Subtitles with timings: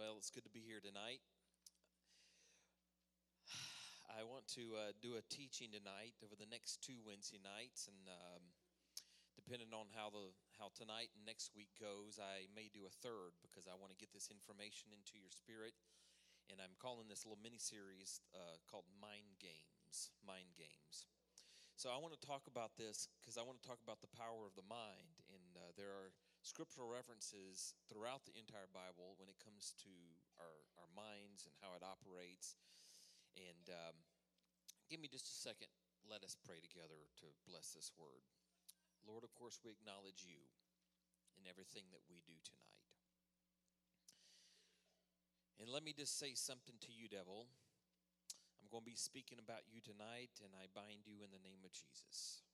[0.00, 1.20] Well, it's good to be here tonight.
[4.08, 8.08] I want to uh, do a teaching tonight over the next two Wednesday nights, and
[8.08, 8.40] um,
[9.36, 13.36] depending on how the how tonight and next week goes, I may do a third
[13.44, 15.76] because I want to get this information into your spirit.
[16.48, 20.16] And I'm calling this little mini series uh, called Mind Games.
[20.24, 21.04] Mind Games.
[21.76, 24.48] So I want to talk about this because I want to talk about the power
[24.48, 29.36] of the mind, and uh, there are scriptural references throughout the entire Bible when it
[29.40, 29.92] comes to
[30.40, 32.56] our, our minds and how it operates.
[33.36, 33.96] And um,
[34.88, 35.70] give me just a second.
[36.08, 38.24] Let us pray together to bless this word.
[39.04, 40.40] Lord, of course, we acknowledge you
[41.36, 42.80] in everything that we do tonight.
[45.60, 47.52] And let me just say something to you, devil.
[48.60, 51.60] I'm going to be speaking about you tonight, and I bind you in the name
[51.64, 52.44] of Jesus.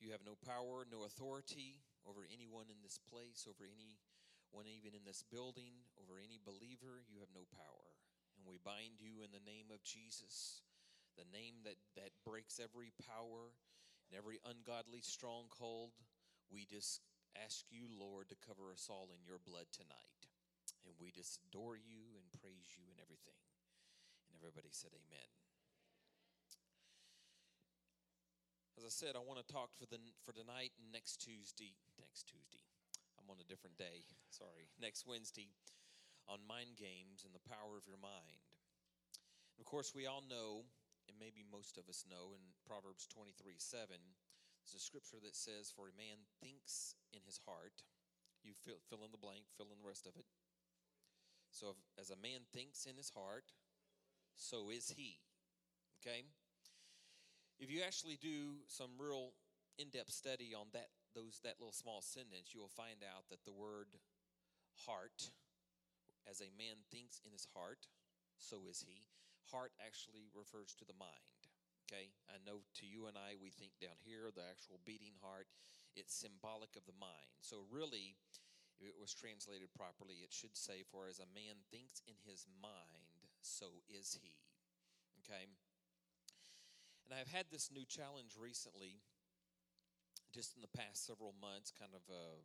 [0.00, 5.04] You have no power, no authority over anyone in this place, over anyone even in
[5.04, 7.04] this building, over any believer.
[7.04, 7.92] You have no power.
[8.40, 10.64] And we bind you in the name of Jesus,
[11.20, 13.52] the name that, that breaks every power
[14.08, 15.92] and every ungodly stronghold.
[16.48, 17.04] We just
[17.36, 20.24] ask you, Lord, to cover us all in your blood tonight.
[20.88, 23.36] And we just adore you and praise you and everything.
[24.32, 25.28] And everybody said, Amen.
[28.80, 31.76] As I said, I want to talk for the for tonight and next Tuesday.
[32.00, 32.64] Next Tuesday,
[33.20, 34.08] I'm on a different day.
[34.32, 35.52] Sorry, next Wednesday,
[36.24, 38.40] on mind games and the power of your mind.
[39.52, 40.64] And of course, we all know,
[41.04, 44.00] and maybe most of us know, in Proverbs 23 7,
[44.64, 47.84] there's a scripture that says, "For a man thinks in his heart."
[48.40, 50.24] You fill, fill in the blank, fill in the rest of it.
[51.52, 53.52] So, if, as a man thinks in his heart,
[54.40, 55.20] so is he.
[56.00, 56.32] Okay?
[57.60, 59.36] If you actually do some real
[59.76, 63.52] in-depth study on that those that little small sentence, you will find out that the
[63.52, 63.98] word
[64.86, 65.28] heart,
[66.24, 67.90] as a man thinks in his heart,
[68.38, 69.10] so is he.
[69.50, 71.36] Heart actually refers to the mind.
[71.84, 75.50] Okay, I know to you and I, we think down here, the actual beating heart,
[75.98, 77.34] it's symbolic of the mind.
[77.42, 78.14] So, really,
[78.78, 82.46] if it was translated properly, it should say, For as a man thinks in his
[82.62, 84.38] mind, so is he.
[85.26, 85.50] Okay,
[87.10, 89.02] and I've had this new challenge recently,
[90.30, 92.38] just in the past several months, kind of a,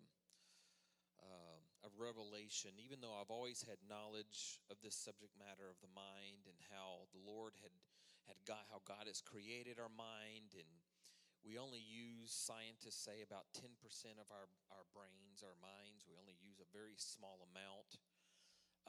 [1.21, 2.73] uh, a revelation.
[2.81, 7.05] Even though I've always had knowledge of this subject matter of the mind and how
[7.13, 7.77] the Lord had
[8.25, 10.65] had got how God has created our mind, and
[11.45, 16.09] we only use scientists say about ten percent of our our brains, our minds.
[16.09, 18.01] We only use a very small amount.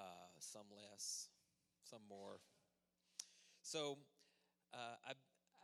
[0.01, 1.29] Uh, some less,
[1.85, 2.41] some more.
[3.61, 4.01] So
[4.73, 5.13] uh, I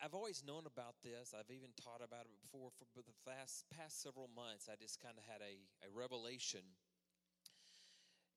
[0.02, 1.30] I've always known about this.
[1.30, 2.74] I've even taught about it before.
[2.90, 6.66] For the past, past several months, I just kind of had a, a revelation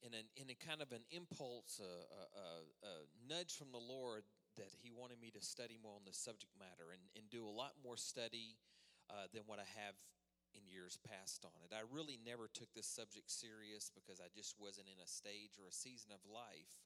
[0.06, 2.46] in, an, a kind of an impulse, a, a,
[2.86, 2.94] a,
[3.26, 4.30] nudge from the Lord
[4.62, 7.50] that He wanted me to study more on the subject matter and, and do a
[7.50, 8.62] lot more study
[9.10, 9.98] uh, than what I have
[10.54, 11.74] in years past on it.
[11.74, 15.66] I really never took this subject serious because I just wasn't in a stage or
[15.66, 16.78] a season of life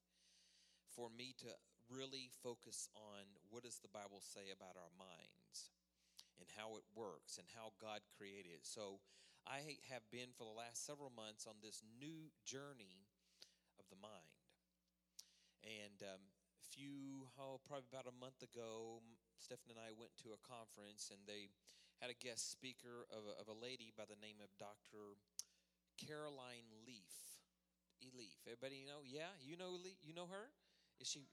[0.95, 1.51] for me to
[1.89, 5.73] really focus on what does the Bible say about our minds
[6.37, 8.63] and how it works and how God created it.
[8.63, 9.01] So
[9.43, 13.09] I have been for the last several months on this new journey
[13.81, 14.37] of the mind.
[15.65, 16.23] And um,
[16.55, 19.03] a few, oh, probably about a month ago,
[19.41, 21.51] Stephen and I went to a conference and they
[21.99, 25.19] had a guest speaker of a, of a lady by the name of Dr.
[25.99, 27.11] Caroline Leaf.
[27.99, 28.07] E.
[28.15, 28.39] Leaf.
[28.47, 29.03] Everybody know?
[29.03, 30.47] Yeah, you know you know her?
[31.03, 31.27] Is she?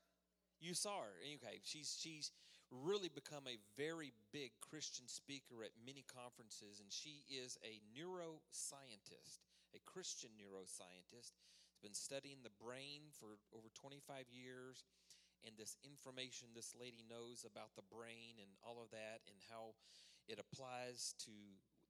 [0.61, 1.15] You saw her.
[1.37, 2.33] Okay, she's she's
[2.71, 9.47] really become a very big Christian speaker at many conferences, and she is a neuroscientist,
[9.75, 11.37] a Christian neuroscientist.
[11.77, 14.89] Has been studying the brain for over 25 years,
[15.45, 19.77] and this information this lady knows about the brain and all of that, and how
[20.27, 21.37] it applies to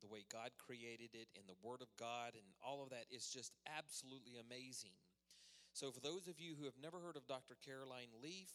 [0.03, 3.31] the way God created it and the Word of God, and all of that is
[3.31, 4.93] just absolutely amazing.
[5.73, 7.57] So, for those of you who have never heard of Dr.
[7.65, 8.49] Caroline Leaf,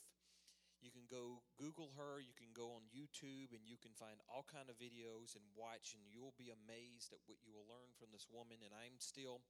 [0.82, 2.18] you can go Google her.
[2.18, 5.94] You can go on YouTube, and you can find all kind of videos and watch,
[5.94, 8.66] and you'll be amazed at what you will learn from this woman.
[8.66, 9.46] And I'm still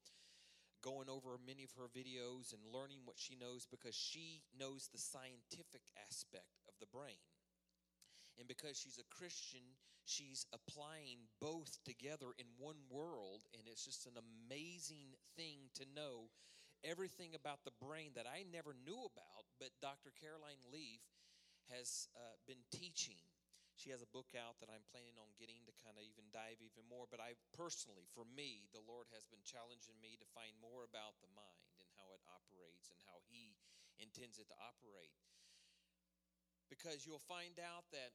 [0.83, 4.99] going over many of her videos and learning what she knows because she knows the
[4.99, 7.21] scientific aspect of the brain.
[8.39, 13.45] And because she's a Christian, she's applying both together in one world.
[13.53, 16.33] And it's just an amazing thing to know
[16.83, 20.09] everything about the brain that I never knew about, but Dr.
[20.17, 21.01] Caroline Leaf
[21.71, 23.19] has uh, been teaching.
[23.79, 26.61] She has a book out that I'm planning on getting to kind of even dive
[26.61, 27.09] even more.
[27.09, 31.17] But I personally, for me, the Lord has been challenging me to find more about
[31.23, 33.57] the mind and how it operates and how He
[33.97, 35.17] intends it to operate.
[36.69, 38.13] Because you'll find out that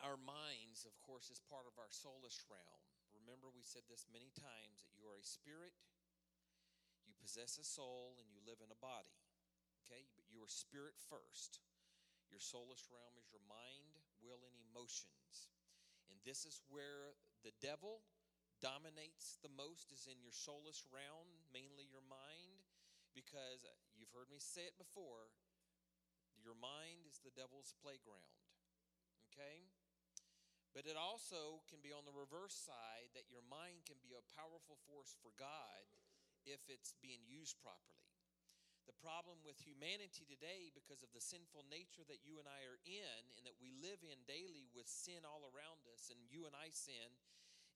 [0.00, 2.82] our minds, of course, is part of our soulish realm.
[3.14, 5.76] Remember, we said this many times that you are a spirit,
[7.04, 9.12] you possess a soul, and you live in a body.
[9.84, 10.08] Okay?
[10.16, 11.60] But you are spirit first.
[12.30, 15.50] Your soulish realm is your mind, will, and emotions.
[16.08, 18.06] And this is where the devil
[18.62, 22.62] dominates the most is in your soulish realm, mainly your mind,
[23.12, 23.66] because
[23.98, 25.34] you've heard me say it before,
[26.38, 28.38] your mind is the devil's playground.
[29.32, 29.66] Okay?
[30.70, 34.30] But it also can be on the reverse side that your mind can be a
[34.38, 35.82] powerful force for God
[36.46, 38.09] if it's being used properly.
[38.90, 42.82] The problem with humanity today, because of the sinful nature that you and I are
[42.82, 46.58] in and that we live in daily with sin all around us, and you and
[46.58, 47.14] I sin,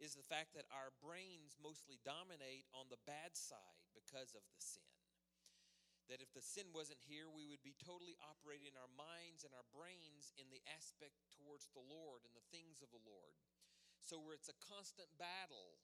[0.03, 4.59] is the fact that our brains mostly dominate on the bad side because of the
[4.59, 4.91] sin.
[6.11, 9.71] That if the sin wasn't here, we would be totally operating our minds and our
[9.71, 13.39] brains in the aspect towards the Lord and the things of the Lord.
[14.03, 15.79] So, where it's a constant battle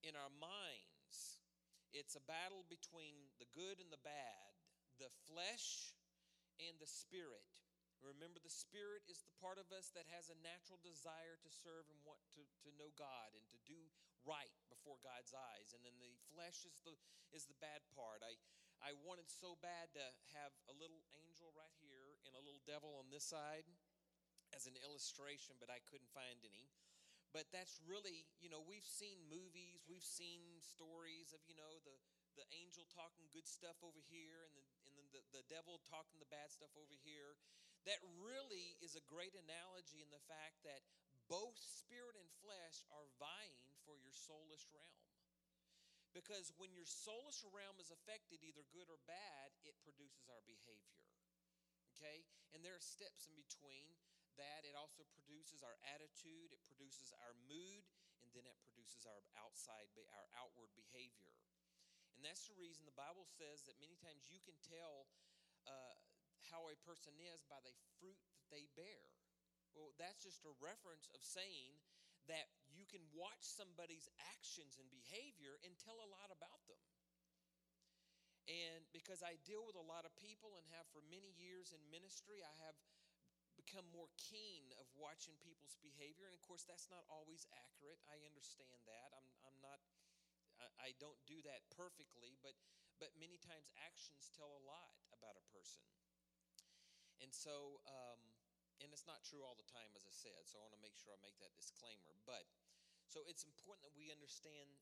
[0.00, 1.44] in our minds,
[1.92, 4.49] it's a battle between the good and the bad,
[5.00, 5.96] the flesh
[6.60, 7.48] and the spirit.
[8.00, 11.84] Remember, the spirit is the part of us that has a natural desire to serve
[11.92, 13.92] and want to, to know God and to do
[14.24, 15.76] right before God's eyes.
[15.76, 16.96] And then the flesh is the
[17.32, 18.24] is the bad part.
[18.24, 18.40] I
[18.80, 22.96] I wanted so bad to have a little angel right here and a little devil
[22.96, 23.68] on this side
[24.56, 26.72] as an illustration, but I couldn't find any.
[27.30, 31.94] But that's really, you know, we've seen movies, we've seen stories of, you know, the
[32.38, 34.64] the angel talking good stuff over here and, the,
[35.10, 37.38] the, the devil talking the bad stuff over here.
[37.88, 40.84] That really is a great analogy in the fact that
[41.30, 45.00] both spirit and flesh are vying for your soulish realm.
[46.10, 51.06] Because when your soulish realm is affected, either good or bad, it produces our behavior.
[51.94, 52.26] Okay?
[52.50, 53.94] And there are steps in between
[54.36, 54.66] that.
[54.66, 57.86] It also produces our attitude, it produces our mood,
[58.26, 61.39] and then it produces our outside, our outward behavior.
[62.20, 65.08] And that's the reason the Bible says that many times you can tell
[65.64, 65.96] uh,
[66.52, 69.08] how a person is by the fruit that they bear.
[69.72, 71.80] Well, that's just a reference of saying
[72.28, 74.04] that you can watch somebody's
[74.36, 76.84] actions and behavior and tell a lot about them.
[78.44, 81.80] And because I deal with a lot of people and have for many years in
[81.88, 82.76] ministry, I have
[83.56, 86.28] become more keen of watching people's behavior.
[86.28, 88.04] And of course, that's not always accurate.
[88.12, 89.08] I understand that.
[89.16, 89.80] I'm, I'm not,
[90.80, 92.56] I, don't do that perfectly, but,
[93.00, 95.86] but many times actions tell a lot about a person.
[97.20, 98.20] And so, um,
[98.80, 100.96] and it's not true all the time, as I said, so I want to make
[100.96, 102.16] sure I make that disclaimer.
[102.24, 102.48] But
[103.08, 104.72] so it's important that we understand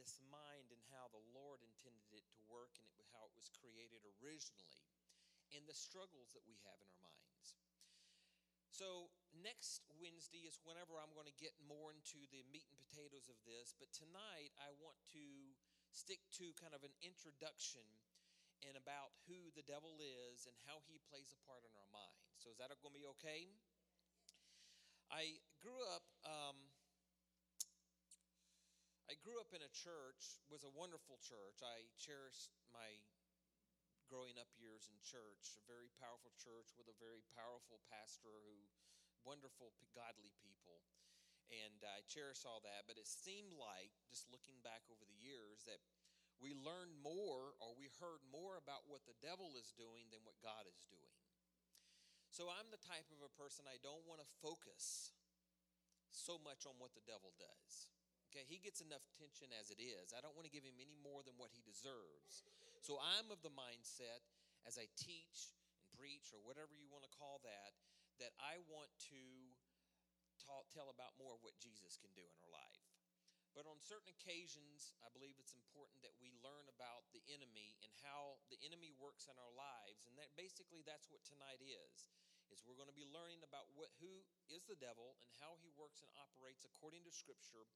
[0.00, 3.52] this mind and how the Lord intended it to work and it, how it was
[3.52, 4.80] created originally
[5.52, 7.60] and the struggles that we have in our minds.
[8.72, 13.32] So, next Wednesday is whenever I'm going to get more into the meat and potatoes
[13.32, 15.24] of this, but tonight I want to
[15.92, 17.84] stick to kind of an introduction
[18.62, 22.22] and about who the devil is and how he plays a part in our mind.
[22.38, 23.50] So, is that going to be okay?
[25.10, 26.06] I grew up.
[26.24, 26.56] Um,
[29.10, 30.40] I grew up in a church.
[30.48, 31.60] was a wonderful church.
[31.60, 32.96] I cherished my
[34.08, 35.60] growing up years in church.
[35.60, 38.56] A very powerful church with a very powerful pastor who,
[39.22, 40.82] wonderful, godly people,
[41.50, 42.86] and I cherish all that.
[42.88, 45.80] But it seemed like, just looking back over the years, that
[46.40, 50.40] we learned more or we heard more about what the devil is doing than what
[50.42, 51.18] God is doing.
[52.32, 55.12] So I'm the type of a person I don't want to focus
[56.10, 57.92] so much on what the devil does.
[58.32, 60.16] Okay, he gets enough attention as it is.
[60.16, 62.48] I don't want to give him any more than what he deserves.
[62.80, 64.24] So I'm of the mindset
[64.64, 67.76] as I teach and preach or whatever you want to call that
[68.20, 69.22] that I want to
[70.42, 72.82] talk, tell about more of what Jesus can do in our life.
[73.52, 77.92] But on certain occasions, I believe it's important that we learn about the enemy and
[78.00, 80.08] how the enemy works in our lives.
[80.08, 82.08] And that basically that's what tonight is.
[82.48, 85.72] Is we're going to be learning about what who is the devil and how he
[85.72, 87.68] works and operates according to scripture.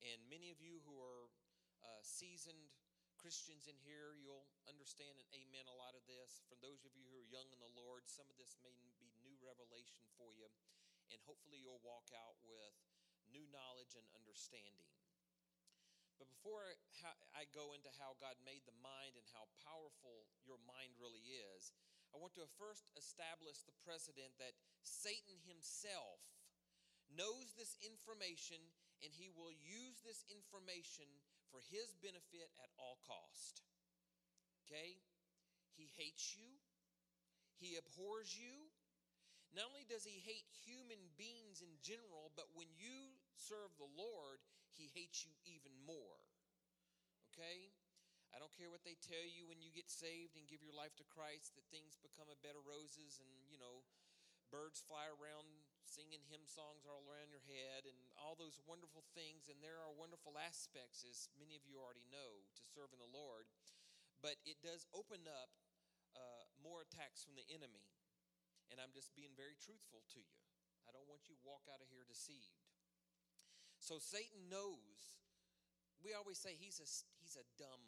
[0.00, 1.28] And many of you who are
[1.84, 2.72] uh, seasoned
[3.20, 6.40] Christians in here, you'll understand and amen a lot of this.
[6.48, 8.92] For those of you who are young in the Lord, some of this may be
[9.42, 10.48] revelation for you.
[11.10, 12.74] And hopefully you'll walk out with
[13.28, 14.90] new knowledge and understanding.
[16.20, 16.68] But before
[17.32, 21.24] I go into how God made the mind and how powerful your mind really
[21.56, 21.72] is,
[22.12, 26.20] I want to first establish the precedent that Satan himself
[27.08, 28.60] knows this information
[29.00, 31.08] and he will use this information
[31.48, 33.64] for his benefit at all cost.
[34.66, 35.00] Okay?
[35.74, 36.60] He hates you,
[37.56, 38.69] he abhors you.
[39.50, 44.38] Not only does he hate human beings in general, but when you serve the Lord,
[44.70, 46.22] he hates you even more.
[47.30, 47.74] Okay?
[48.30, 50.94] I don't care what they tell you when you get saved and give your life
[51.02, 53.82] to Christ that things become a bed of roses and, you know,
[54.54, 55.50] birds fly around
[55.82, 59.50] singing hymn songs all around your head and all those wonderful things.
[59.50, 63.50] And there are wonderful aspects, as many of you already know, to serving the Lord.
[64.22, 65.50] But it does open up
[66.14, 67.82] uh, more attacks from the enemy.
[68.70, 70.38] And I'm just being very truthful to you.
[70.86, 72.54] I don't want you to walk out of here deceived.
[73.82, 75.18] So Satan knows.
[76.00, 76.88] We always say he's a,
[77.20, 77.82] he's a dumb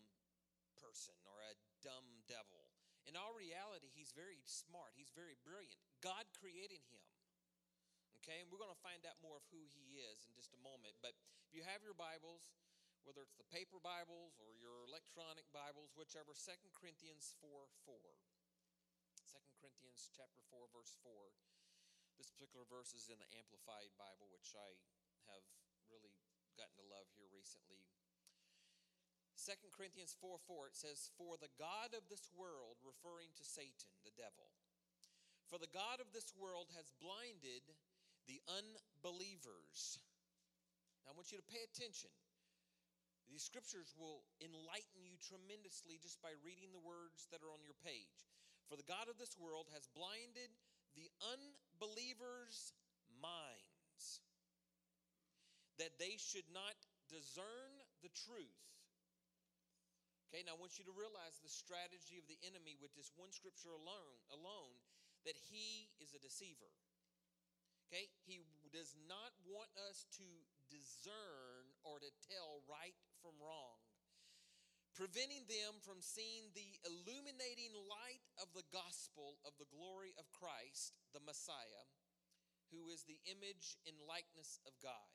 [0.77, 2.69] person or a dumb devil.
[3.07, 5.75] In all reality, he's very smart, he's very brilliant.
[6.05, 7.03] God created him.
[8.23, 10.61] Okay, and we're going to find out more of who he is in just a
[10.63, 10.95] moment.
[11.03, 12.55] But if you have your Bibles,
[13.03, 17.99] whether it's the paper Bibles or your electronic Bibles, whichever, Second Corinthians 4 4.
[19.63, 21.15] 2 Corinthians chapter 4, verse 4.
[22.19, 24.75] This particular verse is in the Amplified Bible, which I
[25.31, 25.47] have
[25.87, 26.11] really
[26.59, 27.87] gotten to love here recently.
[29.39, 33.87] 2 Corinthians 4 4, it says, For the God of this world, referring to Satan,
[34.03, 34.51] the devil,
[35.47, 37.63] for the God of this world has blinded
[38.27, 40.03] the unbelievers.
[41.07, 42.11] Now, I want you to pay attention.
[43.31, 47.79] These scriptures will enlighten you tremendously just by reading the words that are on your
[47.79, 48.32] page.
[48.73, 50.49] For the God of this world has blinded
[50.97, 52.73] the unbelievers'
[53.21, 54.25] minds
[55.77, 56.73] that they should not
[57.13, 58.73] discern the truth
[60.33, 63.29] Okay, now I want you to realize the strategy of the enemy with this one
[63.37, 64.81] scripture alone, alone
[65.29, 66.73] that he is a deceiver.
[67.93, 68.41] Okay, he
[68.73, 70.25] does not want us to
[70.73, 73.82] discern or to tell right from wrong,
[74.93, 80.93] preventing them from seeing the illuminating light of the gospel of the glory of Christ,
[81.17, 81.87] the Messiah,
[82.69, 85.13] who is the image and likeness of God.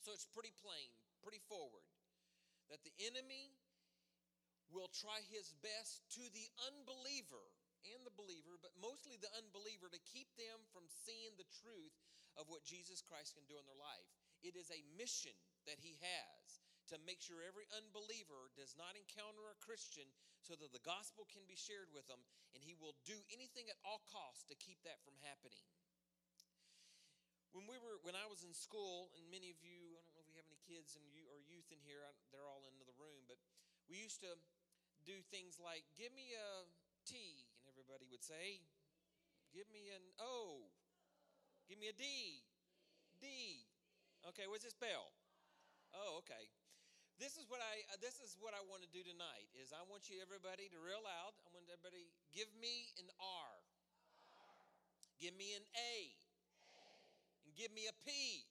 [0.00, 0.92] So it's pretty plain,
[1.24, 1.84] pretty forward,
[2.68, 3.56] that the enemy
[4.68, 7.48] will try his best to the unbeliever
[7.94, 11.94] and the believer, but mostly the unbeliever, to keep them from seeing the truth
[12.34, 14.10] of what Jesus Christ can do in their life.
[14.42, 15.34] It is a mission
[15.70, 20.06] that he has to make sure every unbeliever does not encounter a Christian
[20.42, 22.22] so that the gospel can be shared with them,
[22.54, 25.66] and he will do anything at all costs to keep that from happening.
[27.50, 30.22] When we were, when I was in school, and many of you, I don't know
[30.22, 32.98] if we have any kids and you or youth in here, they're all in the
[33.00, 33.40] room, but
[33.88, 34.36] we used to
[35.08, 36.68] do things like, give me a
[37.08, 38.60] T, and everybody would say,
[39.54, 40.68] give me an O,
[41.64, 42.04] give me a D,
[43.18, 43.26] D.
[44.28, 45.14] Okay, what's it spell?
[45.96, 46.50] Oh, okay.
[47.16, 49.48] This is what I uh, this is what I want to do tonight.
[49.56, 51.32] Is I want you everybody to real loud.
[51.44, 53.52] I want everybody give me an R.
[55.16, 56.12] Give me an A.
[57.48, 58.12] And give me a P.
[58.12, 58.44] P.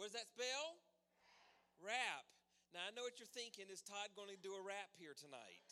[0.00, 0.80] What does that spell?
[1.84, 2.24] Rap.
[2.24, 2.24] Rap.
[2.76, 3.72] Now, I know what you're thinking.
[3.72, 5.68] Is Todd going to do a rap here tonight?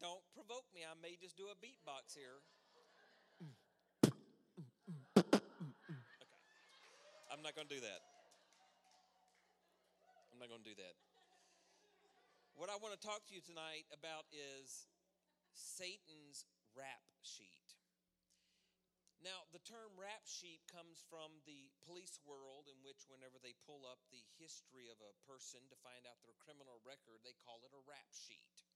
[0.00, 0.84] Don't provoke me.
[0.84, 2.44] I may just do a beatbox here.
[7.32, 8.13] I'm not going to do that.
[10.44, 10.92] Not going to do that.
[12.52, 14.92] What I want to talk to you tonight about is
[15.56, 16.44] Satan's
[16.76, 17.80] rap sheet.
[19.24, 23.88] Now, the term rap sheet comes from the police world, in which, whenever they pull
[23.88, 27.72] up the history of a person to find out their criminal record, they call it
[27.72, 28.68] a rap sheet.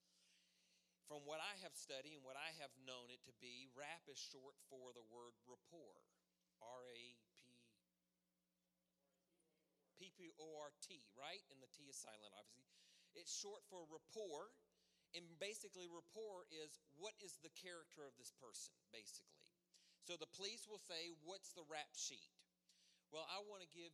[1.05, 4.17] From what I have studied and what I have known it to be, rap is
[4.17, 6.01] short for the word rapport.
[6.65, 7.13] R A
[9.99, 11.43] P P O R T, right?
[11.51, 12.79] And the T is silent, obviously.
[13.19, 14.55] It's short for rapport.
[15.17, 19.43] And basically, rapport is what is the character of this person, basically.
[20.07, 22.33] So the police will say, What's the rap sheet?
[23.11, 23.93] Well, I want to give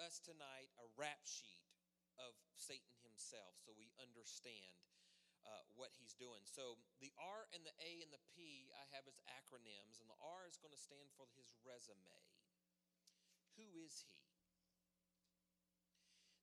[0.00, 1.60] us tonight a rap sheet
[2.16, 4.74] of Satan himself so we understand
[5.44, 6.40] uh, what he's doing.
[6.48, 10.20] So the R and the A and the P I have as acronyms, and the
[10.24, 12.24] R is going to stand for his resume.
[13.60, 14.23] Who is he?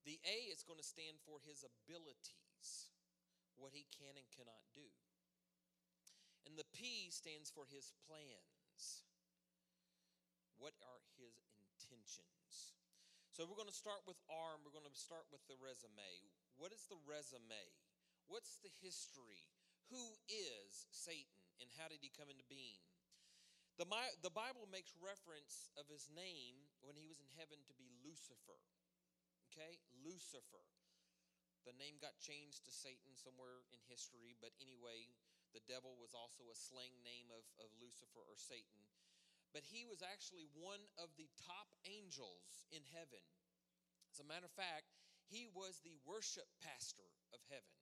[0.02, 2.90] The A is going to stand for his abilities,
[3.58, 4.90] what he can and cannot do.
[6.46, 9.06] And the P stands for his plans.
[10.58, 12.74] What are his intentions?
[13.30, 16.30] So we're going to start with R and we're going to start with the resume.
[16.58, 17.66] What is the resume?
[18.26, 19.46] What's the history?
[19.94, 22.82] Who is Satan and how did he come into being?
[23.80, 23.88] The,
[24.22, 28.60] the Bible makes reference of his name when he was in heaven to be Lucifer.
[29.52, 29.84] Okay?
[30.02, 30.64] Lucifer.
[31.68, 35.12] The name got changed to Satan somewhere in history, but anyway,
[35.52, 38.88] The devil was also a slang name of, of Lucifer or Satan.
[39.52, 43.20] But he was actually one of the top angels in heaven.
[44.08, 44.96] As a matter of fact,
[45.28, 47.76] he was the worship pastor of heaven.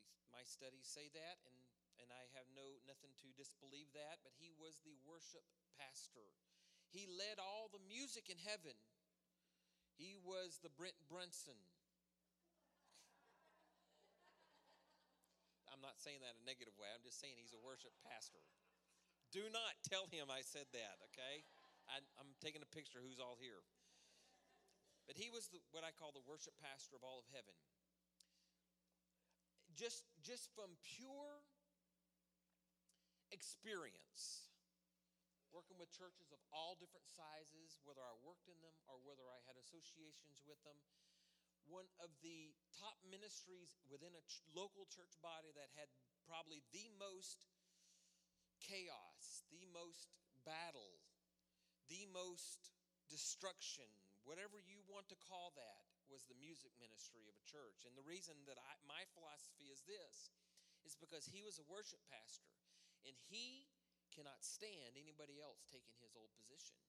[0.00, 1.56] At least my studies say that, and,
[2.00, 5.44] and I have no nothing to disbelieve that, but he was the worship
[5.76, 6.32] pastor.
[6.88, 8.76] He led all the music in heaven.
[9.96, 11.56] He was the Brent Brunson.
[15.72, 16.88] I'm not saying that in a negative way.
[16.92, 18.40] I'm just saying he's a worship pastor.
[19.32, 21.44] Do not tell him I said that, okay?
[21.88, 23.60] I, am taking a picture who's all here.
[25.04, 27.54] But he was the, what I call the worship pastor of all of heaven.
[29.76, 31.44] Just, just from pure
[33.30, 34.48] experience,
[35.56, 39.40] working with churches of all different sizes, whether I worked in them or whether I
[39.48, 40.76] had associations with them,
[41.64, 45.88] one of the top ministries within a ch- local church body that had
[46.28, 47.48] probably the most
[48.60, 50.12] chaos, the most
[50.44, 51.00] battle,
[51.88, 52.68] the most
[53.08, 53.88] destruction,
[54.28, 57.82] whatever you want to call that, was the music ministry of a church.
[57.82, 60.30] And the reason that I, my philosophy is this
[60.86, 62.52] is because he was a worship pastor
[63.02, 63.66] and he
[64.16, 66.80] cannot stand anybody else taking his old position.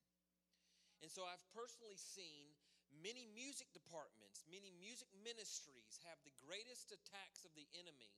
[1.03, 2.55] And so I've personally seen
[2.89, 8.15] many music departments, many music ministries have the greatest attacks of the enemy.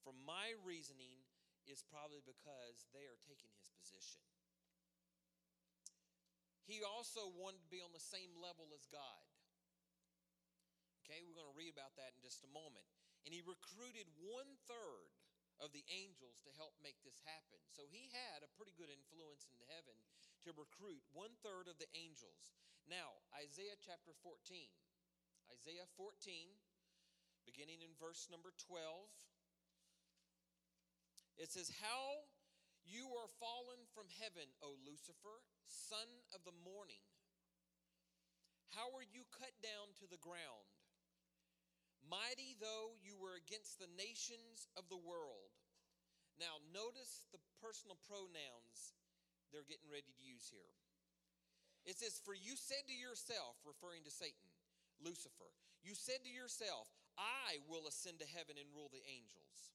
[0.00, 1.20] From my reasoning,
[1.68, 4.24] is probably because they are taking his position.
[6.64, 9.26] He also wanted to be on the same level as God.
[11.02, 12.86] Okay, we're going to read about that in just a moment.
[13.26, 15.10] And he recruited one third
[15.60, 17.60] of the angels to help make this happen.
[17.68, 19.96] So he had a pretty good influence in heaven
[20.48, 22.56] to recruit one third of the angels.
[22.88, 24.40] Now, Isaiah chapter 14.
[25.52, 26.56] Isaiah 14,
[27.44, 29.04] beginning in verse number 12.
[31.36, 32.24] It says, How
[32.88, 37.04] you are fallen from heaven, O Lucifer, son of the morning.
[38.72, 40.79] How are you cut down to the ground?
[42.06, 45.52] Mighty though you were against the nations of the world.
[46.40, 48.96] Now, notice the personal pronouns
[49.52, 50.72] they're getting ready to use here.
[51.84, 54.48] It says, For you said to yourself, referring to Satan,
[55.02, 59.74] Lucifer, you said to yourself, I will ascend to heaven and rule the angels.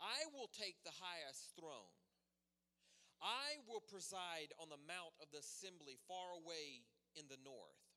[0.00, 1.94] I will take the highest throne.
[3.20, 7.89] I will preside on the mount of the assembly far away in the north.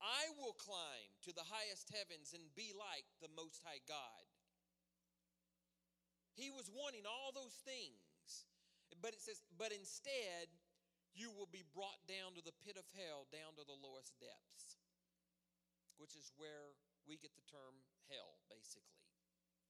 [0.00, 4.24] I will climb to the highest heavens and be like the Most High God.
[6.36, 8.44] He was wanting all those things,
[9.00, 10.52] but it says, but instead,
[11.16, 14.76] you will be brought down to the pit of hell, down to the lowest depths,
[15.96, 16.76] which is where
[17.08, 17.80] we get the term
[18.12, 19.08] hell, basically,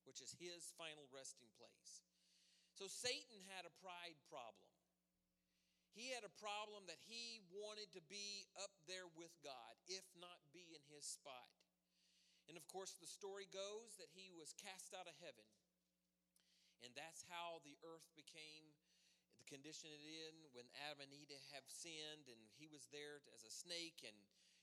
[0.03, 2.03] which is his final resting place.
[2.75, 4.76] So Satan had a pride problem.
[5.97, 10.37] He had a problem that he wanted to be up there with God, if not
[10.53, 11.49] be in his spot.
[12.53, 15.49] And of course, the story goes that he was cast out of heaven.
[16.85, 18.77] And that's how the earth became
[19.41, 23.49] the condition it in when Adam and Eve have sinned, and he was there as
[23.49, 24.05] a snake.
[24.05, 24.15] And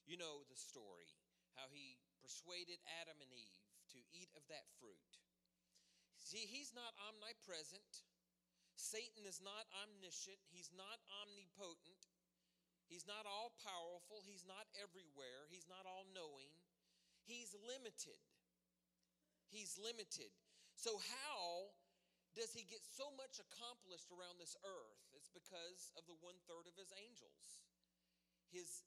[0.06, 1.10] you know the story
[1.58, 5.12] how he persuaded Adam and Eve to eat of that fruit.
[6.18, 8.06] See, he's not omnipresent.
[8.76, 12.10] Satan is not omniscient, he's not omnipotent,
[12.90, 16.52] he's not all powerful, he's not everywhere, he's not all knowing.
[17.24, 18.20] He's limited.
[19.48, 20.34] He's limited.
[20.76, 21.72] So, how
[22.36, 25.02] does he get so much accomplished around this earth?
[25.16, 27.64] It's because of the one third of his angels,
[28.52, 28.84] his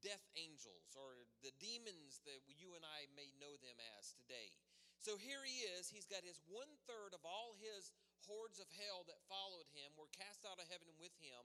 [0.00, 4.54] death angels, or the demons that you and I may know them as today.
[5.02, 5.90] So here he is.
[5.90, 7.92] He's got his one third of all his
[8.24, 11.44] hordes of hell that followed him were cast out of heaven with him.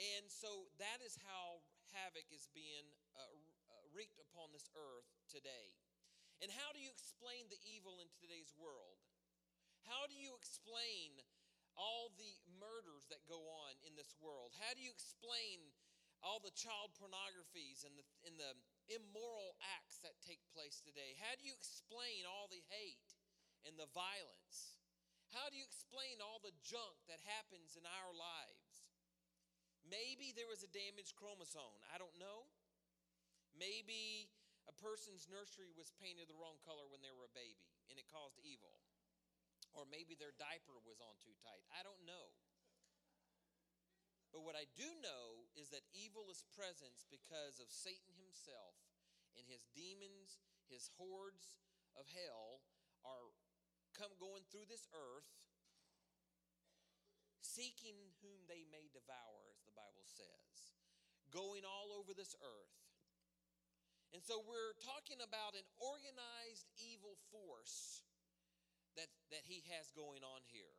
[0.00, 1.62] And so that is how
[1.94, 3.30] havoc is being uh,
[3.70, 5.70] uh, wreaked upon this earth today.
[6.42, 8.98] And how do you explain the evil in today's world?
[9.86, 11.22] How do you explain
[11.78, 14.54] all the murders that go on in this world?
[14.58, 15.62] How do you explain
[16.24, 18.56] all the child pornographies and the, and the
[18.90, 21.14] immoral acts that take place today?
[21.20, 23.14] How do you explain all the hate
[23.68, 24.83] and the violence?
[25.34, 28.86] How do you explain all the junk that happens in our lives?
[29.82, 31.82] Maybe there was a damaged chromosome.
[31.90, 32.46] I don't know.
[33.58, 34.30] Maybe
[34.70, 38.06] a person's nursery was painted the wrong color when they were a baby and it
[38.06, 38.78] caused evil.
[39.74, 41.66] Or maybe their diaper was on too tight.
[41.74, 42.30] I don't know.
[44.30, 48.78] But what I do know is that evil is present because of Satan himself
[49.34, 50.38] and his demons,
[50.70, 51.58] his hordes
[51.98, 52.62] of hell
[53.02, 53.34] are
[53.94, 55.30] come going through this earth
[57.54, 60.74] seeking whom they may devour, as the Bible says,
[61.30, 62.78] going all over this earth.
[64.10, 68.02] And so we're talking about an organized evil force
[68.98, 70.74] that, that he has going on here.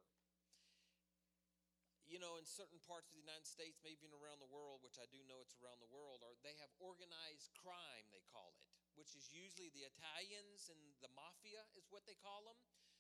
[2.08, 5.02] You know, in certain parts of the United States, maybe even around the world, which
[5.02, 8.72] I do know it's around the world, or they have organized crime, they call it,
[8.94, 12.56] which is usually the Italians and the mafia, is what they call them.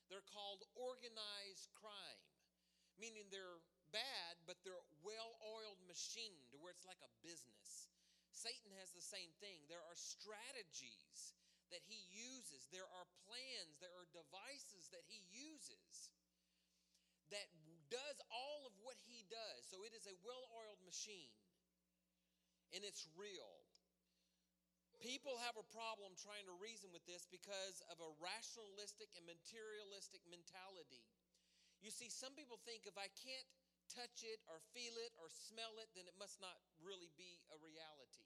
[0.09, 2.23] They're called organized crime,
[2.99, 7.89] meaning they're bad, but they're well oiled machine to where it's like a business.
[8.35, 9.63] Satan has the same thing.
[9.71, 11.33] There are strategies
[11.73, 16.13] that he uses, there are plans, there are devices that he uses
[17.33, 17.49] that
[17.89, 19.65] does all of what he does.
[19.65, 21.33] So it is a well oiled machine
[22.73, 23.65] and it's real.
[25.03, 30.23] People have a problem trying to reason with this because of a rationalistic and materialistic
[30.25, 31.05] mentality.
[31.83, 33.45] You see, some people think if I can't
[33.91, 37.57] touch it or feel it or smell it, then it must not really be a
[37.61, 38.25] reality.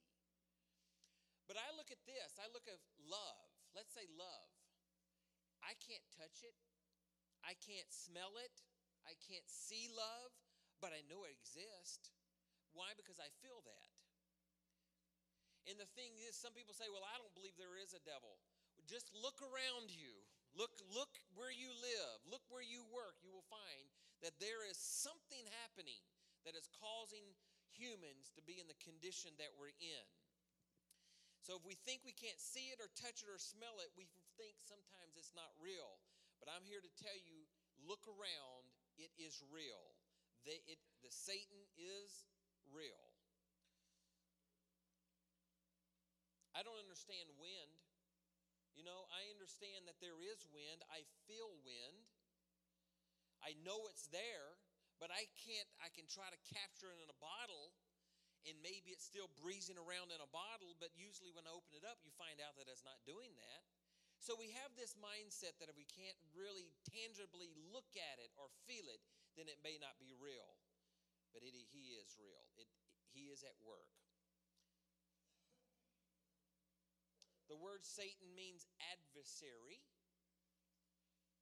[1.49, 3.49] But I look at this, I look at love.
[3.73, 4.53] Let's say love.
[5.59, 6.55] I can't touch it,
[7.43, 8.63] I can't smell it,
[9.03, 10.31] I can't see love,
[10.79, 12.15] but I know it exists.
[12.71, 12.95] Why?
[12.95, 13.98] Because I feel that.
[15.69, 18.41] And the thing is, some people say, well, I don't believe there is a devil.
[18.89, 20.17] Just look around you.
[20.57, 22.17] Look, look where you live.
[22.25, 23.21] Look where you work.
[23.21, 23.85] You will find
[24.25, 26.01] that there is something happening
[26.41, 27.21] that is causing
[27.69, 30.05] humans to be in the condition that we're in.
[31.45, 34.09] So if we think we can't see it or touch it or smell it, we
[34.41, 36.01] think sometimes it's not real.
[36.41, 37.45] But I'm here to tell you
[37.85, 38.65] look around,
[38.97, 39.95] it is real.
[40.43, 42.27] They, it, the Satan is
[42.73, 43.08] real.
[46.55, 47.77] I don't understand wind.
[48.77, 50.85] You know, I understand that there is wind.
[50.87, 52.07] I feel wind.
[53.43, 54.59] I know it's there,
[54.99, 57.75] but I can't, I can try to capture it in a bottle
[58.47, 61.83] and maybe it's still breezing around in a bottle, but usually when I open it
[61.83, 63.61] up, you find out that it's not doing that.
[64.19, 68.51] So we have this mindset that if we can't really tangibly look at it or
[68.67, 68.99] feel it,
[69.35, 70.59] then it may not be real.
[71.31, 72.67] But it, he is real, it,
[73.11, 73.98] he is at work.
[77.49, 79.81] The word Satan means adversary,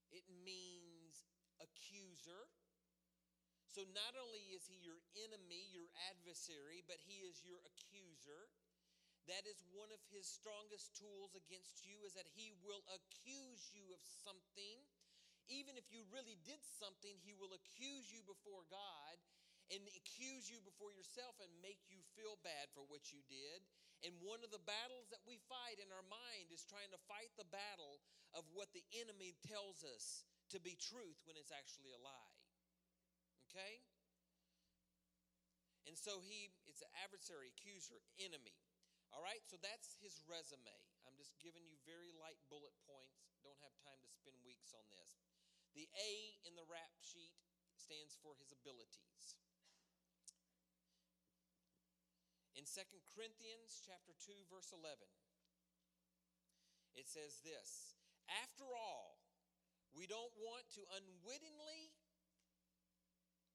[0.07, 1.27] it means
[1.59, 2.47] accuser.
[3.67, 8.49] So not only is he your enemy, your adversary, but he is your accuser.
[9.27, 13.91] That is one of his strongest tools against you is that he will accuse you
[13.91, 14.87] of something.
[15.51, 19.19] Even if you really did something, he will accuse you before God
[19.73, 23.63] and accuse you before yourself and make you feel bad for what you did.
[24.05, 27.33] And one of the battles that we fight in our mind is trying to fight
[27.35, 27.99] the battle
[28.37, 32.37] of what the enemy tells us to be truth when it's actually a lie.
[33.49, 33.83] Okay?
[35.89, 38.55] And so he, it's an adversary, accuser, enemy.
[39.15, 40.77] All right, so that's his resume.
[41.07, 43.31] I'm just giving you very light bullet points.
[43.39, 45.15] Don't have time to spend weeks on this.
[45.79, 46.11] The A
[46.43, 47.39] in the rap sheet
[47.79, 49.39] stands for his abilities.
[52.56, 52.83] In 2
[53.15, 55.07] Corinthians chapter 2 verse 11
[56.97, 57.93] it says this,
[58.41, 59.21] after all,
[59.93, 61.93] we don't want to unwittingly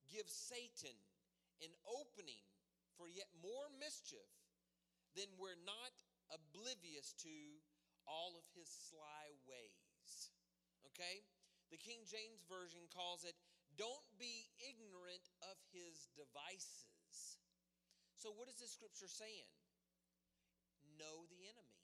[0.07, 0.95] give Satan
[1.59, 2.47] an opening
[2.95, 4.31] for yet more mischief
[5.13, 5.93] then we're not
[6.33, 7.61] oblivious to
[8.09, 10.33] all of his sly ways.
[10.89, 11.21] Okay?
[11.69, 13.37] The King James Version calls it,
[13.77, 16.82] don't be ignorant of his devices.
[18.23, 19.51] So, what is this scripture saying?
[20.95, 21.83] Know the enemy.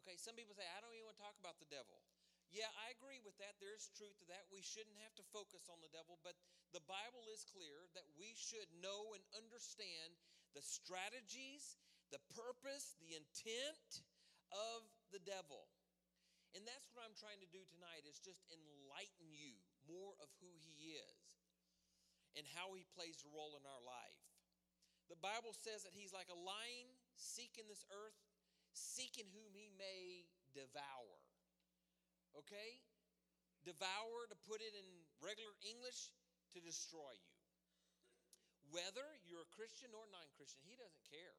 [0.00, 2.00] Okay, some people say, I don't even want to talk about the devil.
[2.48, 3.60] Yeah, I agree with that.
[3.60, 4.48] There's truth to that.
[4.48, 6.40] We shouldn't have to focus on the devil, but
[6.72, 10.16] the Bible is clear that we should know and understand
[10.56, 11.76] the strategies,
[12.08, 14.08] the purpose, the intent
[14.56, 15.68] of the devil.
[16.56, 20.48] And that's what I'm trying to do tonight is just enlighten you more of who
[20.64, 21.20] he is
[22.40, 24.25] and how he plays a role in our life.
[25.06, 28.18] The Bible says that he's like a lion seeking this earth,
[28.74, 31.16] seeking whom he may devour.
[32.34, 32.82] Okay?
[33.62, 34.86] Devour, to put it in
[35.22, 36.10] regular English,
[36.54, 37.34] to destroy you.
[38.74, 41.38] Whether you're a Christian or non Christian, he doesn't care.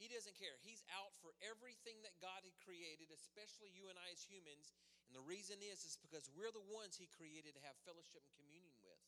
[0.00, 0.56] He doesn't care.
[0.64, 4.72] He's out for everything that God had created, especially you and I as humans.
[5.06, 8.34] And the reason is is because we're the ones he created to have fellowship and
[8.40, 8.98] communion with.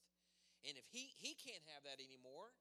[0.68, 2.52] And if he he can't have that anymore,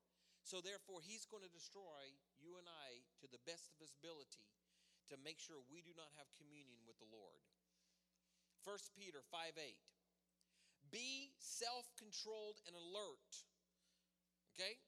[0.43, 4.43] so therefore, he's going to destroy you and I to the best of his ability
[5.11, 7.43] to make sure we do not have communion with the Lord.
[8.63, 9.75] 1 Peter 5 8.
[10.91, 13.31] Be self controlled and alert.
[14.53, 14.79] Okay?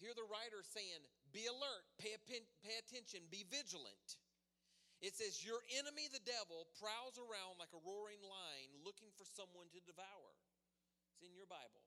[0.00, 4.18] Here the writer saying, be alert, pay, pay attention, be vigilant.
[5.00, 9.68] It says, Your enemy, the devil, prowls around like a roaring lion looking for someone
[9.72, 10.32] to devour.
[11.14, 11.84] It's in your Bible.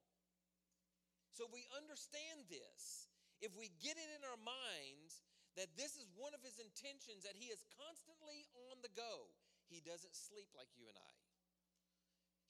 [1.33, 3.09] So we understand this.
[3.41, 5.25] If we get it in our minds
[5.57, 9.33] that this is one of his intentions, that he is constantly on the go,
[9.65, 11.13] he doesn't sleep like you and I.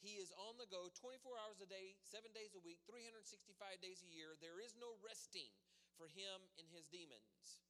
[0.04, 4.04] He is on the go 24 hours a day, seven days a week, 365 days
[4.04, 4.36] a year.
[4.44, 5.48] There is no resting
[5.96, 7.64] for him and his demons.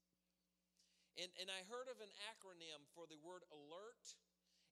[1.13, 4.17] And, and I heard of an acronym for the word alert,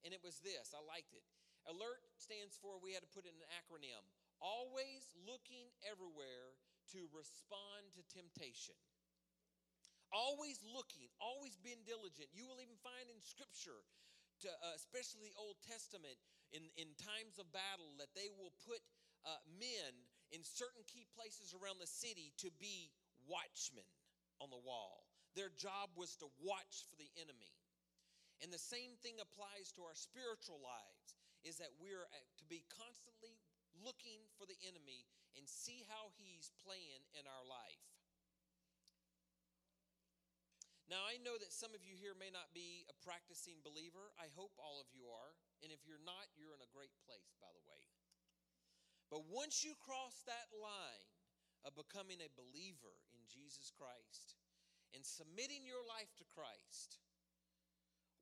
[0.01, 0.73] and it was this.
[0.73, 1.21] I liked it.
[1.69, 4.01] Alert stands for, we had to put in an acronym
[4.41, 6.57] always looking everywhere
[6.97, 8.75] to respond to temptation.
[10.11, 12.27] Always looking, always being diligent.
[12.35, 13.79] You will even find in Scripture,
[14.43, 16.19] to, uh, especially the Old Testament,
[16.51, 18.83] in, in times of battle, that they will put
[19.23, 19.93] uh, men
[20.35, 22.91] in certain key places around the city to be
[23.23, 23.87] watchmen
[24.43, 25.07] on the wall.
[25.37, 27.55] Their job was to watch for the enemy.
[28.41, 32.09] And the same thing applies to our spiritual lives is that we're
[32.41, 33.20] to be constantly
[33.81, 37.85] looking for the enemy and see how he's playing in our life.
[40.89, 44.11] Now, I know that some of you here may not be a practicing believer.
[44.19, 45.31] I hope all of you are.
[45.63, 47.83] And if you're not, you're in a great place, by the way.
[49.07, 51.07] But once you cross that line
[51.63, 54.35] of becoming a believer in Jesus Christ,
[54.91, 56.99] and submitting your life to Christ,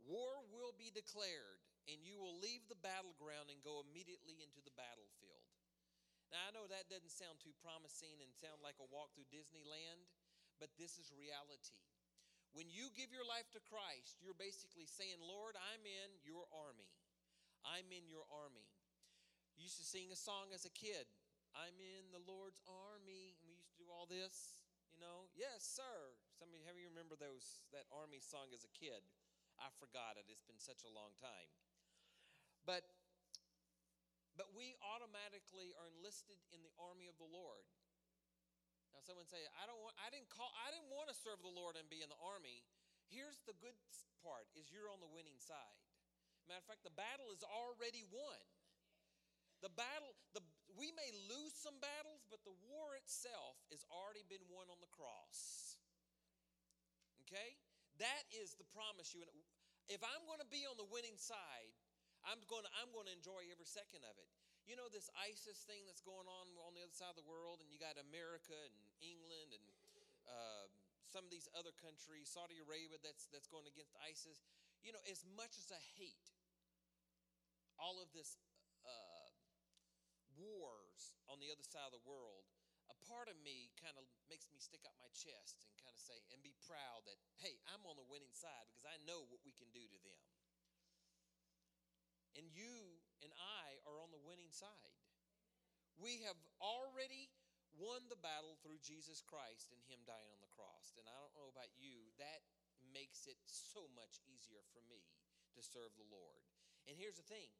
[0.05, 4.73] war will be declared and you will leave the battleground and go immediately into the
[4.77, 5.08] battlefield.
[6.29, 10.05] Now, I know that doesn't sound too promising and sound like a walk through Disneyland,
[10.61, 11.81] but this is reality.
[12.53, 16.89] When you give your life to Christ, you're basically saying, Lord, I'm in your army.
[17.65, 18.65] I'm in your army.
[19.57, 21.09] You used to sing a song as a kid
[21.57, 23.37] I'm in the Lord's army.
[23.41, 24.61] And we used to do all this.
[24.93, 26.17] You know, yes, sir.
[26.35, 29.05] Some of you, have you remember those that army song as a kid?
[29.57, 30.27] I forgot it.
[30.27, 31.49] It's been such a long time.
[32.67, 32.85] But
[34.37, 37.65] but we automatically are enlisted in the army of the Lord.
[38.93, 41.53] Now someone say, I don't want I didn't call I didn't want to serve the
[41.53, 42.65] Lord and be in the army.
[43.09, 43.77] Here's the good
[44.21, 45.81] part is you're on the winning side.
[46.49, 48.41] Matter of fact, the battle is already won.
[49.61, 50.41] The battle, the,
[50.73, 54.89] we may lose some battles, but the war itself has already been won on the
[54.89, 55.77] cross.
[57.27, 57.59] Okay?
[58.01, 59.21] That is the promise you.
[59.91, 61.75] If I'm going to be on the winning side,
[62.27, 64.27] I'm going to, I'm going to enjoy every second of it.
[64.67, 67.57] You know this ISIS thing that's going on on the other side of the world,
[67.63, 69.65] and you got America and England and
[70.29, 70.69] uh,
[71.09, 74.45] some of these other countries, Saudi Arabia, that's that's going against ISIS.
[74.85, 76.29] You know, as much as I hate
[77.81, 78.37] all of this
[78.85, 79.29] uh,
[80.37, 82.45] wars on the other side of the world,
[82.93, 86.01] a part of me kind of makes me stick out my chest and kind of
[86.01, 89.41] say, and be proud that, hey, I'm on the winning side because I know what
[89.41, 90.21] we can do to them.
[92.39, 94.95] And you and I are on the winning side.
[95.99, 97.27] We have already
[97.75, 100.95] won the battle through Jesus Christ and Him dying on the cross.
[100.95, 102.47] And I don't know about you, that
[102.95, 105.03] makes it so much easier for me
[105.51, 106.47] to serve the Lord.
[106.87, 107.51] And here's the thing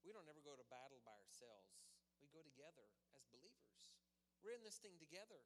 [0.00, 1.84] we don't ever go to battle by ourselves.
[2.24, 3.92] We go together as believers.
[4.40, 5.44] We're in this thing together.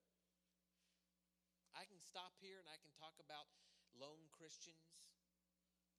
[1.74, 3.50] I can stop here and I can talk about
[3.96, 5.18] lone Christians,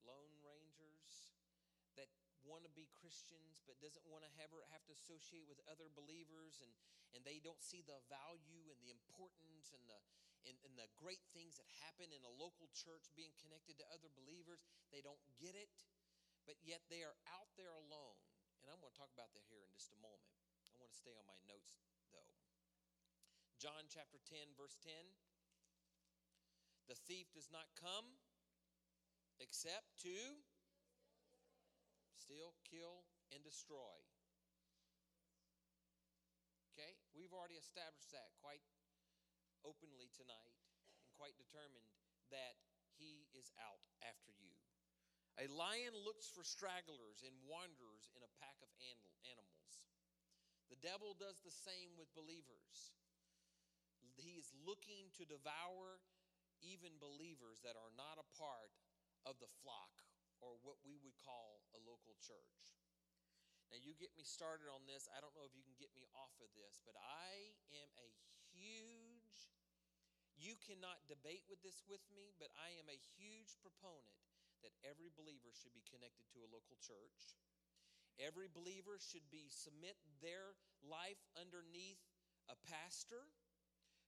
[0.05, 1.33] lone rangers
[1.97, 2.09] that
[2.43, 6.59] want to be Christians but doesn't want to ever have to associate with other believers
[6.59, 6.71] and,
[7.15, 9.99] and they don't see the value and the importance and the
[10.43, 14.11] and, and the great things that happen in a local church being connected to other
[14.11, 14.59] believers.
[14.91, 15.71] They don't get it,
[16.43, 18.19] but yet they are out there alone.
[18.59, 20.35] And I'm going to talk about that here in just a moment.
[20.71, 21.79] I want to stay on my notes,
[22.11, 22.27] though.
[23.55, 24.91] John chapter 10, verse 10.
[26.91, 28.19] The thief does not come
[29.39, 30.43] except to
[32.17, 33.97] steal, kill, and destroy.
[36.73, 36.97] Okay?
[37.13, 38.65] We've already established that quite
[39.61, 40.57] openly tonight
[41.01, 41.89] and quite determined
[42.33, 42.57] that
[42.97, 44.53] he is out after you.
[45.41, 48.69] A lion looks for stragglers and wanderers in a pack of
[49.25, 49.81] animals.
[50.69, 52.93] The devil does the same with believers.
[54.13, 56.01] He is looking to devour
[56.61, 58.73] even believers that are not a part
[59.25, 60.05] of the flock
[60.43, 62.75] or what we would call a local church.
[63.71, 65.07] Now, you get me started on this.
[65.09, 68.09] I don't know if you can get me off of this, but I am a
[68.51, 69.49] huge,
[70.35, 74.19] you cannot debate with this with me, but I am a huge proponent
[74.61, 77.39] that every believer should be connected to a local church
[78.21, 80.53] Every believer should be submit their
[80.85, 82.01] life underneath
[82.45, 83.25] a pastor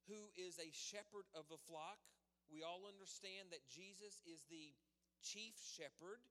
[0.05, 1.97] who is a shepherd of the flock.
[2.45, 4.77] We all understand that Jesus is the
[5.25, 6.21] chief shepherd,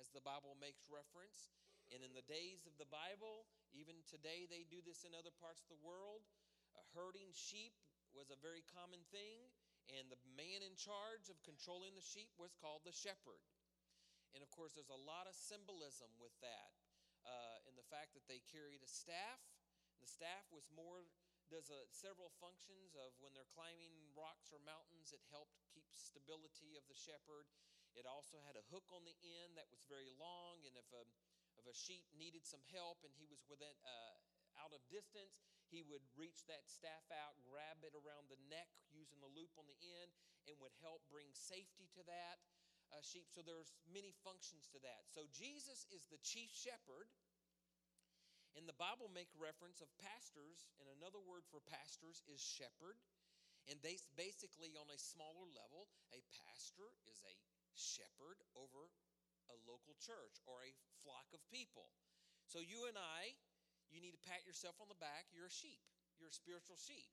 [0.00, 1.52] as the Bible makes reference.
[1.92, 3.44] And in the days of the Bible,
[3.76, 6.24] even today they do this in other parts of the world.
[6.72, 7.76] Uh, herding sheep
[8.16, 9.52] was a very common thing,
[9.92, 13.44] and the man in charge of controlling the sheep was called the shepherd.
[14.32, 16.72] And of course, there's a lot of symbolism with that
[17.24, 19.40] uh, in the fact that they carried a staff.
[20.00, 21.08] The staff was more
[21.48, 25.16] does a, several functions of when they're climbing rocks or mountains.
[25.16, 27.48] It helped keep stability of the shepherd.
[27.96, 31.04] It also had a hook on the end that was very long, and if a
[31.58, 34.14] if a sheep needed some help and he was within uh,
[34.62, 39.18] out of distance, he would reach that staff out, grab it around the neck using
[39.18, 40.14] the loop on the end,
[40.46, 42.38] and would help bring safety to that
[42.94, 43.26] uh, sheep.
[43.28, 45.10] So there's many functions to that.
[45.10, 47.10] So Jesus is the chief shepherd.
[48.56, 52.98] And the Bible make reference of pastors, and another word for pastors is shepherd.
[53.68, 57.36] And they basically, on a smaller level, a pastor is a
[57.78, 58.90] shepherd over
[59.48, 61.88] a local church or a flock of people.
[62.50, 63.38] So you and I,
[63.88, 65.30] you need to pat yourself on the back.
[65.32, 65.80] You're a sheep.
[66.20, 67.08] You're a spiritual sheep.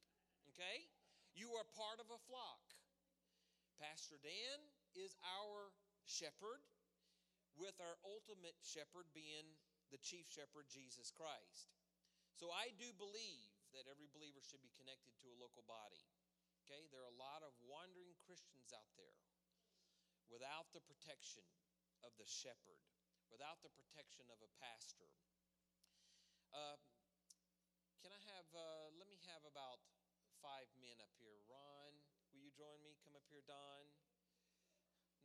[0.51, 0.89] Okay?
[1.38, 2.63] You are part of a flock.
[3.80, 4.60] Pastor Dan
[4.95, 5.75] is our
[6.08, 6.63] shepherd,
[7.60, 9.47] with our ultimate shepherd being
[9.91, 11.71] the chief shepherd, Jesus Christ.
[12.36, 16.04] So I do believe that every believer should be connected to a local body.
[16.63, 19.15] Okay, there are a lot of wandering Christians out there
[20.30, 21.46] without the protection
[22.02, 22.82] of the shepherd,
[23.30, 25.10] without the protection of a pastor.
[26.54, 26.78] Uh,
[28.00, 29.82] can I have, uh, let me have about
[30.46, 31.42] five men up here.
[31.50, 31.98] Ron,
[32.30, 32.94] will you join me?
[33.02, 33.90] Come up here, Don.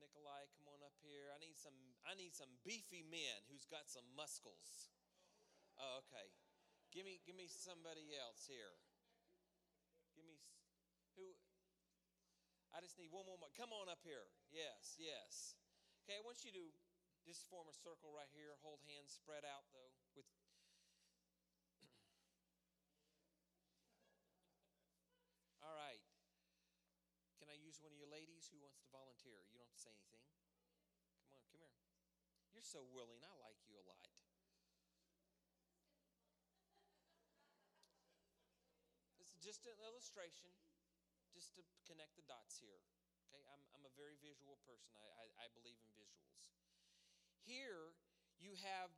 [0.01, 1.29] Nikolai, come on up here.
[1.29, 1.77] I need some
[2.09, 4.89] I need some beefy men who's got some muscles.
[5.77, 6.33] Oh, okay.
[6.89, 8.81] Give me give me somebody else here.
[10.17, 10.41] Give me
[12.71, 13.37] I just need one more.
[13.59, 14.31] Come on up here.
[14.55, 15.59] Yes, yes.
[16.07, 16.71] Okay, I want you to
[17.27, 18.55] just form a circle right here.
[18.63, 20.23] Hold hands spread out though with
[25.67, 25.99] All right.
[27.43, 29.43] Can I use one of your ladies who wants to volunteer?
[29.51, 30.23] You don't have to say anything.
[30.31, 31.75] Come on, come here.
[32.55, 33.27] You're so willing.
[33.27, 34.15] I like you a lot.
[39.19, 40.55] This is just an illustration,
[41.33, 42.83] just to connect the dots here.
[43.31, 44.95] Okay, I'm, I'm a very visual person.
[44.99, 46.37] I, I, I believe in visuals.
[47.47, 47.95] Here,
[48.39, 48.91] you have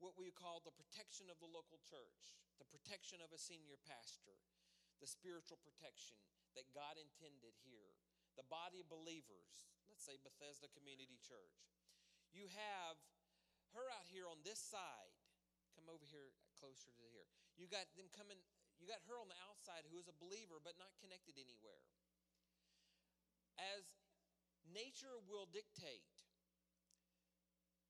[0.00, 4.38] what we call the protection of the local church, the protection of a senior pastor,
[5.02, 6.16] the spiritual protection
[6.56, 7.96] that God intended here,
[8.34, 11.60] the body of believers, let's say Bethesda Community Church.
[12.32, 12.96] You have
[13.76, 15.14] her out here on this side.
[15.78, 17.26] Come over here closer to here.
[17.54, 18.40] You got them coming,
[18.80, 21.84] you got her on the outside who is a believer but not connected anywhere.
[23.60, 23.84] As
[24.72, 26.08] nature will dictate,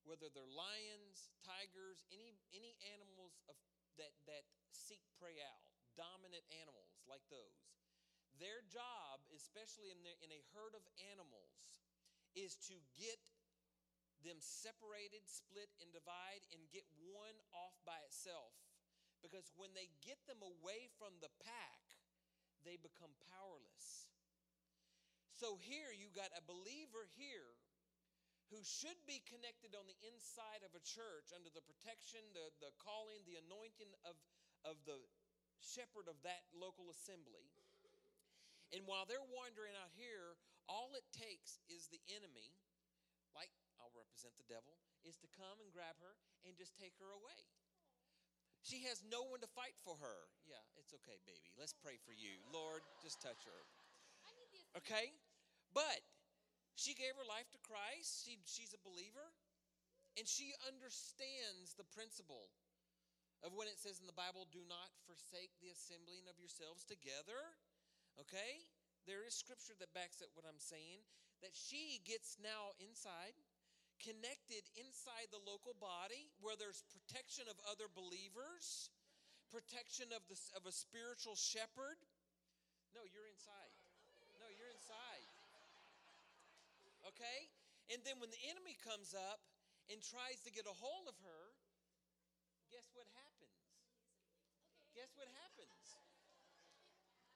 [0.02, 3.54] whether they're lions, tigers, any any animals of,
[4.02, 4.42] that that
[4.74, 5.62] seek prey out,
[5.94, 7.70] dominant animals like those,
[8.42, 11.52] their job, especially in, the, in a herd of animals,
[12.34, 13.20] is to get
[14.24, 18.52] them separated, split, and divide, and get one off by itself.
[19.20, 21.82] Because when they get them away from the pack,
[22.64, 24.10] they become powerless.
[25.36, 27.56] So here you got a believer here
[28.52, 32.74] who should be connected on the inside of a church under the protection, the, the
[32.82, 34.18] calling, the anointing of,
[34.66, 34.98] of the
[35.62, 37.46] shepherd of that local assembly.
[38.74, 42.54] And while they're wandering out here, all it takes is the enemy,
[43.34, 46.14] like I'll represent the devil, is to come and grab her
[46.46, 47.40] and just take her away.
[48.60, 50.18] She has no one to fight for her.
[50.44, 51.48] Yeah, it's okay, baby.
[51.56, 52.36] Let's pray for you.
[52.52, 53.60] Lord, just touch her.
[54.76, 55.16] Okay?
[55.72, 56.04] But
[56.76, 58.24] she gave her life to Christ.
[58.24, 59.32] She, she's a believer.
[60.18, 62.52] And she understands the principle
[63.40, 67.56] of when it says in the Bible, do not forsake the assembling of yourselves together.
[68.20, 68.68] Okay?
[69.08, 71.00] There is scripture that backs up what I'm saying.
[71.40, 73.32] That she gets now inside
[74.00, 78.88] connected inside the local body where there's protection of other believers,
[79.52, 82.00] protection of, the, of a spiritual shepherd.
[82.96, 83.72] No, you're inside.
[84.40, 85.24] No, you're inside.
[87.12, 87.52] Okay?
[87.92, 89.40] And then when the enemy comes up
[89.92, 91.42] and tries to get a hold of her,
[92.72, 93.60] guess what happens?
[94.96, 96.00] Guess what happens?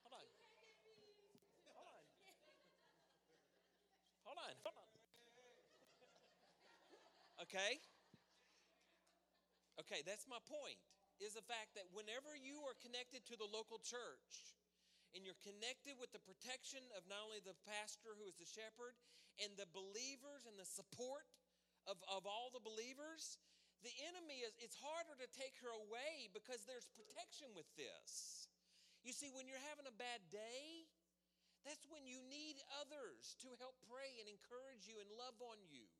[0.06, 0.26] Hold on.
[1.68, 2.04] Hold on.
[4.24, 4.54] Hold on.
[4.64, 4.93] Hold on.
[7.44, 7.76] Okay?
[9.76, 10.80] Okay, that's my point.
[11.22, 14.56] Is the fact that whenever you are connected to the local church
[15.14, 18.98] and you're connected with the protection of not only the pastor who is the shepherd
[19.38, 21.30] and the believers and the support
[21.86, 23.38] of, of all the believers,
[23.86, 28.50] the enemy is it's harder to take her away because there's protection with this.
[29.06, 30.90] You see, when you're having a bad day,
[31.62, 35.93] that's when you need others to help pray and encourage you and love on you.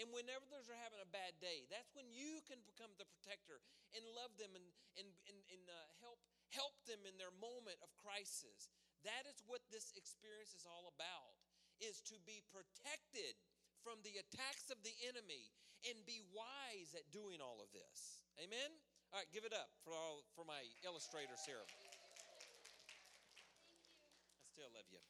[0.00, 3.60] And whenever others are having a bad day, that's when you can become the protector
[3.92, 4.64] and love them and,
[4.96, 6.16] and, and, and uh, help,
[6.48, 8.72] help them in their moment of crisis.
[9.04, 11.36] That is what this experience is all about,
[11.82, 13.36] is to be protected
[13.84, 15.52] from the attacks of the enemy
[15.84, 18.22] and be wise at doing all of this.
[18.38, 18.70] Amen?
[19.12, 21.68] All right, give it up for, all, for my illustrators Sarah.
[21.68, 21.74] I
[24.48, 25.02] still love you.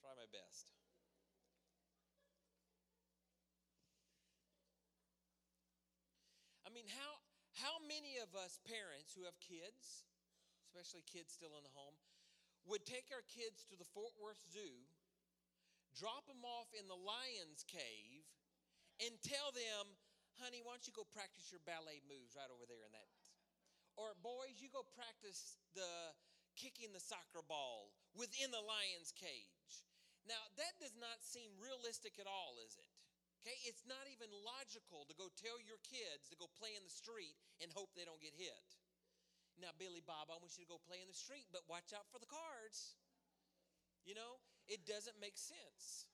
[0.00, 0.72] Try my best.
[6.64, 7.20] I mean, how,
[7.60, 10.02] how many of us parents who have kids,
[10.66, 11.94] especially kids still in the home,
[12.66, 14.82] would take our kids to the Fort Worth Zoo,
[15.94, 18.26] drop them off in the lion's cave,
[18.98, 19.94] and tell them,
[20.42, 23.10] honey, why don't you go practice your ballet moves right over there in that?
[23.94, 26.18] Or, boys, you go practice the
[26.58, 29.86] kicking the soccer ball within the lion's cage.
[30.26, 32.93] Now, that does not seem realistic at all, is it?
[33.44, 36.88] Okay, it's not even logical to go tell your kids to go play in the
[36.88, 38.64] street and hope they don't get hit.
[39.60, 42.08] Now, Billy Bob, I want you to go play in the street, but watch out
[42.08, 42.96] for the cards.
[44.08, 46.08] You know, it doesn't make sense.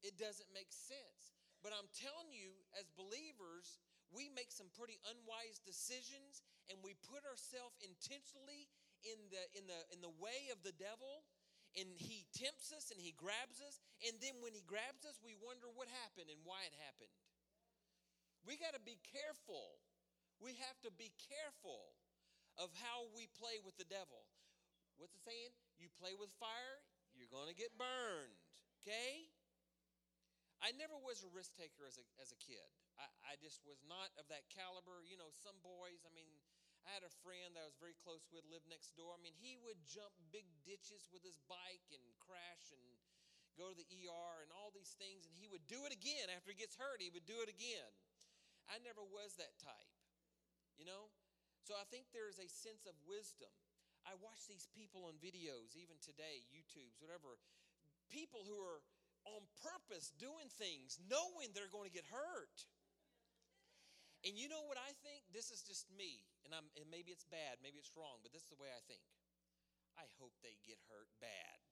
[0.00, 1.36] It doesn't make sense.
[1.60, 3.76] But I'm telling you, as believers,
[4.08, 6.40] we make some pretty unwise decisions
[6.72, 8.72] and we put ourselves intentionally
[9.04, 11.28] in the in the in the way of the devil
[11.78, 13.78] and he tempts us and he grabs us.
[14.02, 17.14] And then when he grabs us, we wonder what happened and why it happened.
[18.42, 19.78] We got to be careful.
[20.42, 21.94] We have to be careful
[22.58, 24.26] of how we play with the devil.
[24.98, 25.54] What's the saying?
[25.78, 26.82] You play with fire,
[27.14, 28.34] you're going to get burned.
[28.82, 29.30] Okay?
[30.58, 32.66] I never was a risk taker as a, as a kid.
[32.98, 35.06] I, I just was not of that caliber.
[35.06, 36.26] You know, some boys, I mean,
[36.86, 39.14] I had a friend that I was very close with, lived next door.
[39.14, 42.82] I mean, he would jump big ditches with his bike and crash and
[43.58, 46.54] go to the ER and all these things, and he would do it again after
[46.54, 47.02] he gets hurt.
[47.02, 47.90] He would do it again.
[48.70, 49.92] I never was that type,
[50.78, 51.10] you know?
[51.66, 53.50] So I think there's a sense of wisdom.
[54.06, 57.36] I watch these people on videos, even today, YouTube's, whatever,
[58.08, 58.80] people who are
[59.26, 62.64] on purpose doing things knowing they're going to get hurt.
[64.26, 65.22] And you know what I think?
[65.30, 68.42] This is just me, and, I'm, and maybe it's bad, maybe it's wrong, but this
[68.42, 69.02] is the way I think.
[69.94, 71.58] I hope they get hurt bad.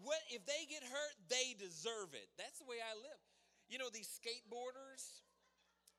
[0.00, 1.14] What if they get hurt?
[1.28, 2.30] They deserve it.
[2.40, 3.20] That's the way I live.
[3.68, 5.22] You know these skateboarders,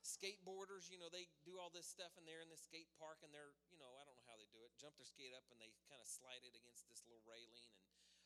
[0.02, 0.89] skateboarders.
[0.89, 3.54] You know they do all this stuff, and they're in the skate park, and they're
[3.70, 4.74] you know I don't know how they do it.
[4.76, 7.78] Jump their skate up, and they kind of slide it against this little railing, and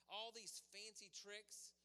[0.10, 1.76] all these fancy tricks.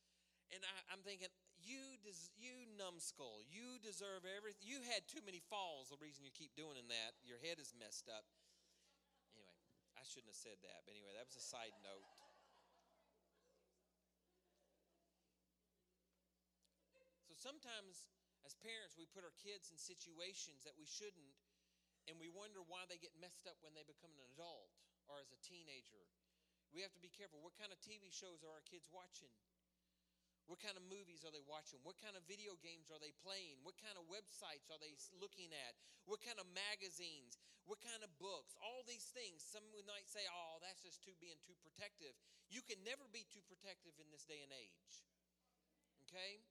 [0.50, 1.30] And I, am thinking,
[1.64, 4.64] you, des- you numbskull, you deserve everything.
[4.64, 5.92] You had too many falls.
[5.92, 8.24] The reason you keep doing that, your head is messed up.
[9.36, 9.56] Anyway,
[9.96, 10.84] I shouldn't have said that.
[10.88, 12.06] But anyway, that was a side note.
[17.28, 18.10] So sometimes,
[18.42, 21.36] as parents, we put our kids in situations that we shouldn't,
[22.08, 24.72] and we wonder why they get messed up when they become an adult
[25.06, 26.10] or as a teenager.
[26.70, 27.42] We have to be careful.
[27.42, 29.30] What kind of TV shows are our kids watching?
[30.50, 31.78] What kind of movies are they watching?
[31.86, 33.62] What kind of video games are they playing?
[33.62, 35.78] What kind of websites are they looking at?
[36.10, 37.38] What kind of magazines?
[37.70, 38.58] What kind of books?
[38.58, 39.46] All these things.
[39.46, 42.18] Some might say, oh, that's just too being too protective.
[42.50, 45.06] You can never be too protective in this day and age.
[46.10, 46.42] Okay?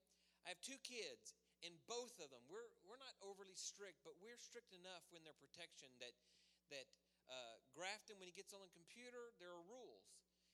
[0.48, 4.40] I have two kids, and both of them, we're, we're not overly strict, but we're
[4.40, 6.16] strict enough in their protection that,
[6.72, 6.88] that
[7.28, 10.08] uh, Grafton, when he gets on the computer, there are rules.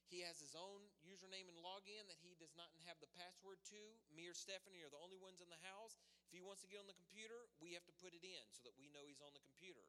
[0.08, 3.82] He has his own username and login that he does not have the password to.
[4.14, 5.98] Me or Stephanie are the only ones in the house.
[6.30, 8.62] If he wants to get on the computer, we have to put it in so
[8.70, 9.86] that we know he's on the computer.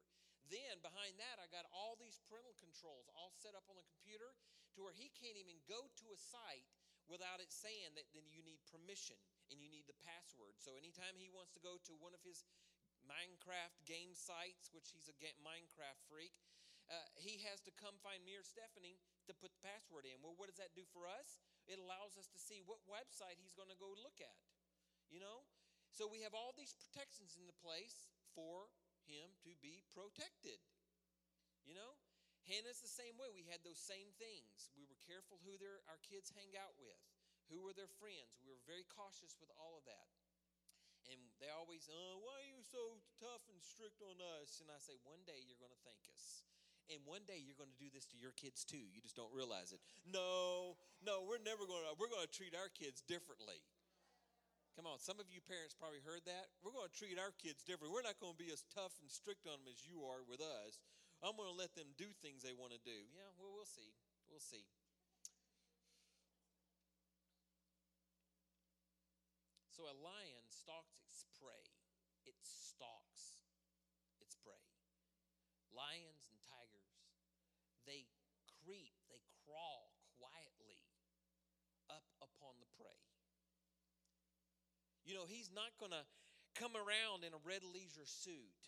[0.47, 4.31] Then behind that, I got all these parental controls all set up on the computer
[4.75, 6.65] to where he can't even go to a site
[7.07, 9.19] without it saying that then you need permission
[9.51, 10.59] and you need the password.
[10.59, 12.43] So anytime he wants to go to one of his
[13.07, 16.35] Minecraft game sites, which he's a Minecraft freak,
[16.87, 20.15] uh, he has to come find me or Stephanie to put the password in.
[20.23, 21.43] Well, what does that do for us?
[21.67, 24.39] It allows us to see what website he's going to go look at.
[25.11, 25.43] You know?
[25.91, 28.71] So we have all these protections in the place for
[29.03, 30.63] him to be protected.
[31.67, 31.99] You know?
[32.47, 33.27] Hannah's the same way.
[33.35, 34.71] We had those same things.
[34.79, 37.03] We were careful who their, our kids hang out with,
[37.51, 38.39] Who were their friends?
[38.39, 40.07] We were very cautious with all of that.
[41.11, 44.59] And they always, oh, why are you so tough and strict on us?
[44.59, 46.43] And I say, one day you're going to thank us.
[46.87, 48.79] And one day you're going to do this to your kids too.
[48.79, 49.83] You just don't realize it.
[50.07, 53.59] No, no, we're never going to, we're going to treat our kids differently.
[54.79, 56.53] Come on, some of you parents probably heard that.
[56.61, 57.91] We're going to treat our kids differently.
[57.91, 60.39] We're not going to be as tough and strict on them as you are with
[60.39, 60.79] us.
[61.19, 62.93] I'm going to let them do things they want to do.
[63.09, 63.89] Yeah, well, we'll see.
[64.29, 64.69] We'll see.
[69.73, 71.65] So a lion stalks its prey.
[72.29, 73.41] It stalks
[74.21, 74.61] its prey.
[75.73, 77.01] Lions and tigers,
[77.85, 78.09] they
[78.65, 80.81] creep, they crawl quietly
[81.89, 82.97] up upon the prey.
[85.07, 86.03] You know, he's not going to
[86.59, 88.59] come around in a red leisure suit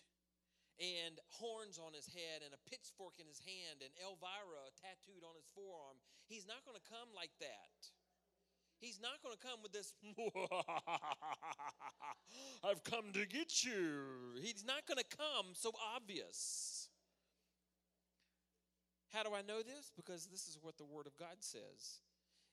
[0.80, 5.36] and horns on his head and a pitchfork in his hand and Elvira tattooed on
[5.36, 6.00] his forearm.
[6.24, 7.92] He's not going to come like that.
[8.80, 9.92] He's not going to come with this,
[12.64, 14.40] I've come to get you.
[14.40, 16.88] He's not going to come so obvious.
[19.12, 19.92] How do I know this?
[19.94, 22.00] Because this is what the Word of God says.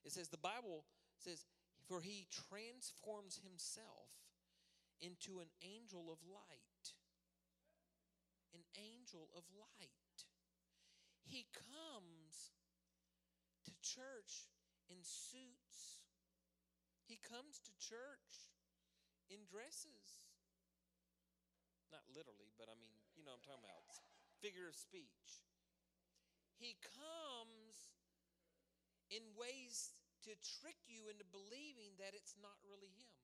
[0.04, 0.84] It says, the Bible
[1.16, 1.46] says,
[1.88, 4.12] For he transforms himself
[5.00, 6.92] into an angel of light.
[8.52, 10.26] An angel of light.
[11.24, 12.52] He comes
[13.64, 14.52] to church
[14.90, 15.98] in suits
[17.08, 18.52] he comes to church
[19.32, 20.28] in dresses.
[21.88, 23.80] Not literally, but I mean, you know I'm talking about.
[24.44, 25.48] Figure of speech.
[26.60, 27.96] He comes
[29.08, 29.96] in ways
[30.28, 33.18] to trick you into believing that it's not really him.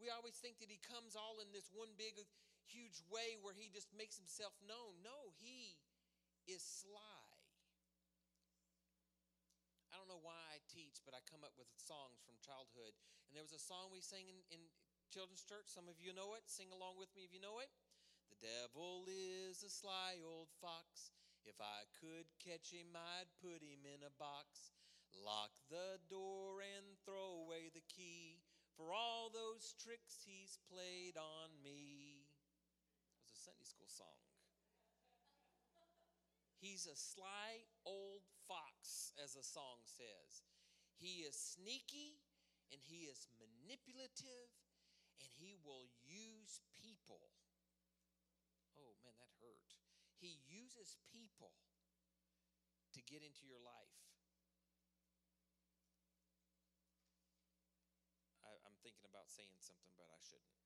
[0.00, 2.16] We always think that he comes all in this one big,
[2.64, 4.96] huge way where he just makes himself known.
[5.04, 5.76] No, he
[6.48, 7.28] is sly.
[9.92, 12.96] I don't know why I teach, but I come up with songs from childhood.
[13.28, 14.62] And there was a song we sang in, in
[15.12, 15.68] children's church.
[15.68, 16.48] Some of you know it.
[16.48, 17.68] Sing along with me if you know it.
[18.32, 21.12] The devil is a sly old fox.
[21.44, 24.76] If I could catch him, I'd put him in a box.
[25.10, 28.44] Lock the door and throw away the key
[28.76, 32.24] for all those tricks he's played on me.
[33.12, 34.20] It was a Sunday school song.
[36.60, 40.44] He's a sly old fox, as the song says.
[41.00, 42.20] He is sneaky
[42.68, 44.52] and he is manipulative
[45.24, 47.32] and he will use people.
[48.76, 49.72] Oh man, that hurt.
[50.20, 50.40] He
[51.12, 51.52] people
[52.96, 53.96] to get into your life.
[58.40, 60.56] I, am thinking about saying something, but I shouldn't.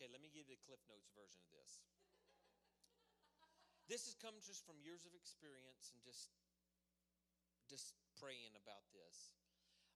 [0.00, 1.84] Okay, let me give you the Cliff Notes version of this.
[3.84, 6.32] This has come just from years of experience and just
[7.68, 9.30] just praying about this.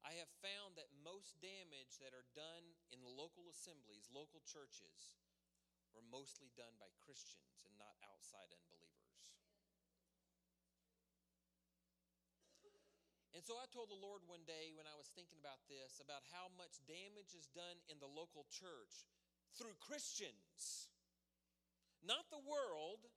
[0.04, 5.16] I have found that most damage that are done in local assemblies, local churches,
[5.94, 8.74] were mostly done by Christians and not outside unbelievers.
[13.34, 16.22] And so I told the Lord one day when I was thinking about this about
[16.30, 19.06] how much damage is done in the local church
[19.58, 20.90] through Christians.
[21.98, 23.10] Not the world,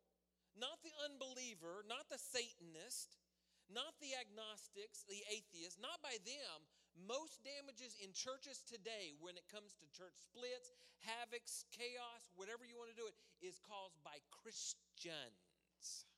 [0.58, 3.22] not the unbeliever, not the Satanist,
[3.70, 6.66] not the agnostics, the atheists, not by them.
[7.06, 10.74] Most damages in churches today, when it comes to church splits,
[11.06, 13.14] havocs, chaos, whatever you want to do it,
[13.46, 16.10] is caused by Christians.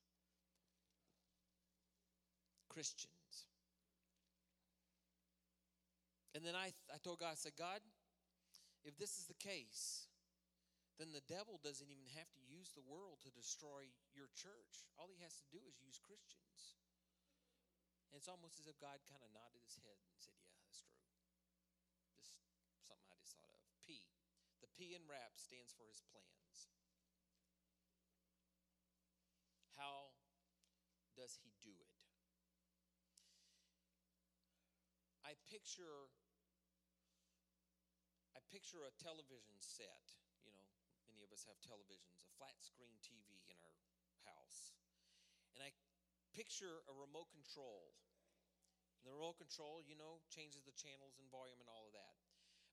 [2.71, 3.49] Christians.
[6.31, 7.83] And then I, I told God, I said, God,
[8.87, 10.07] if this is the case,
[10.95, 14.87] then the devil doesn't even have to use the world to destroy your church.
[14.95, 16.79] All he has to do is use Christians.
[18.07, 20.79] And it's almost as if God kind of nodded his head and said, Yeah, that's
[20.79, 20.95] true.
[22.15, 22.39] Just
[22.87, 23.59] something I just thought of.
[23.83, 24.01] P.
[24.63, 26.71] The P in rap stands for his plans.
[29.75, 30.15] How
[31.19, 31.99] does he do it?
[35.27, 36.07] I picture
[38.31, 40.15] I picture a television set,
[40.47, 40.63] you know,
[41.11, 43.75] Many of us have televisions, a flat screen TV in our
[44.23, 44.71] house.
[45.57, 45.75] And I
[46.31, 47.91] picture a remote control.
[49.01, 52.15] And the remote control, you know, changes the channels and volume and all of that.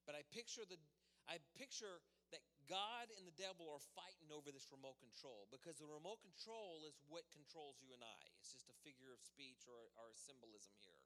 [0.07, 0.79] But I picture the
[1.27, 1.99] I picture
[2.31, 6.83] that God and the devil are fighting over this remote control because the remote control
[6.87, 8.23] is what controls you and I.
[8.39, 11.03] It's just a figure of speech or, or a symbolism here.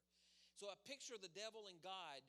[0.57, 2.21] So I picture the devil and God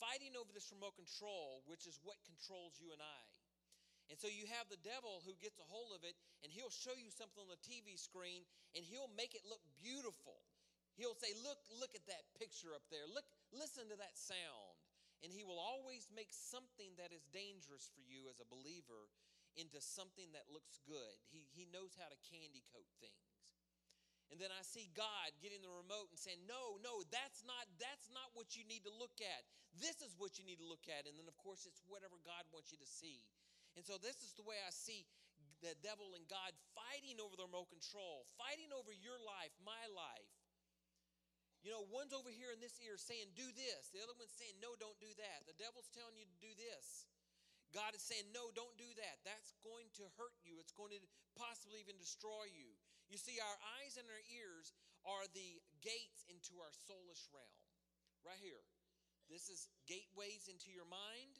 [0.00, 3.24] fighting over this remote control, which is what controls you and I.
[4.08, 6.96] And so you have the devil who gets a hold of it and he'll show
[6.96, 8.42] you something on the TV screen
[8.74, 10.40] and he'll make it look beautiful.
[10.98, 13.06] He'll say, "Look, look at that picture up there.
[13.06, 14.69] Look, listen to that sound."
[15.20, 19.12] And he will always make something that is dangerous for you as a believer
[19.58, 21.16] into something that looks good.
[21.28, 23.30] He, he knows how to candy coat things.
[24.30, 28.06] And then I see God getting the remote and saying, "No, no, that's not that's
[28.14, 29.42] not what you need to look at.
[29.74, 32.46] This is what you need to look at." And then of course it's whatever God
[32.54, 33.26] wants you to see.
[33.74, 35.02] And so this is the way I see
[35.66, 40.30] the devil and God fighting over the remote control, fighting over your life, my life.
[41.60, 44.56] You know, one's over here in this ear saying, "Do this." The other one's saying,
[44.64, 47.04] "No, don't do that." The devil's telling you to do this.
[47.70, 49.22] God is saying, No, don't do that.
[49.22, 50.58] That's going to hurt you.
[50.58, 51.02] It's going to
[51.38, 52.74] possibly even destroy you.
[53.06, 54.74] You see, our eyes and our ears
[55.06, 57.58] are the gates into our soulish realm.
[58.26, 58.62] Right here.
[59.30, 61.38] This is gateways into your mind,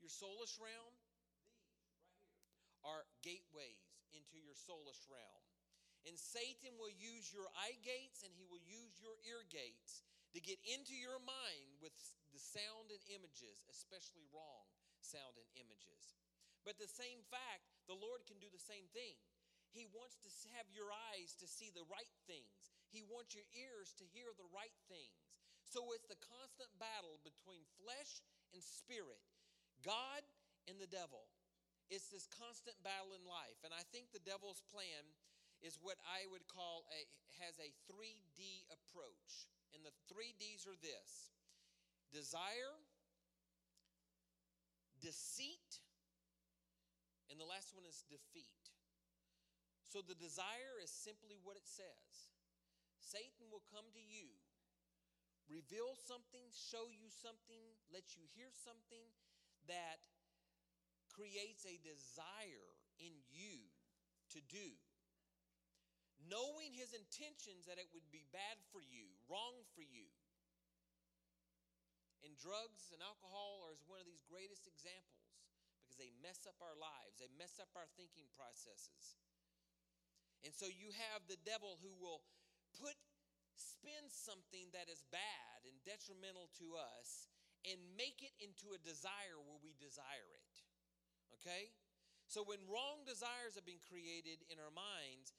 [0.00, 0.96] your soulish realm.
[1.36, 1.60] These,
[2.40, 3.84] right here, are gateways
[4.16, 5.47] into your soulish realm.
[6.08, 10.40] And Satan will use your eye gates and he will use your ear gates to
[10.40, 11.92] get into your mind with
[12.32, 14.64] the sound and images, especially wrong
[15.04, 16.16] sound and images.
[16.64, 19.16] But the same fact, the Lord can do the same thing.
[19.72, 22.72] He wants to have your eyes to see the right things.
[22.88, 25.28] He wants your ears to hear the right things.
[25.60, 28.24] So it's the constant battle between flesh
[28.56, 29.20] and spirit,
[29.84, 30.24] God
[30.64, 31.28] and the devil.
[31.92, 33.60] It's this constant battle in life.
[33.64, 35.04] And I think the devil's plan
[35.62, 37.02] is what I would call a
[37.42, 39.50] has a 3D approach.
[39.74, 41.30] And the 3 Ds are this
[42.10, 42.74] desire,
[44.98, 45.80] deceit,
[47.28, 48.72] and the last one is defeat.
[49.88, 52.32] So the desire is simply what it says.
[53.00, 54.28] Satan will come to you,
[55.48, 59.08] reveal something, show you something, let you hear something
[59.64, 60.00] that
[61.12, 63.64] creates a desire in you
[64.32, 64.76] to do.
[66.26, 70.10] Knowing his intentions that it would be bad for you, wrong for you.
[72.26, 75.30] And drugs and alcohol are one of these greatest examples
[75.78, 79.16] because they mess up our lives, they mess up our thinking processes.
[80.42, 82.22] And so you have the devil who will
[82.78, 82.98] put
[83.58, 87.26] spin something that is bad and detrimental to us
[87.66, 90.54] and make it into a desire where we desire it.
[91.40, 91.74] Okay?
[92.30, 95.34] So when wrong desires have been created in our minds,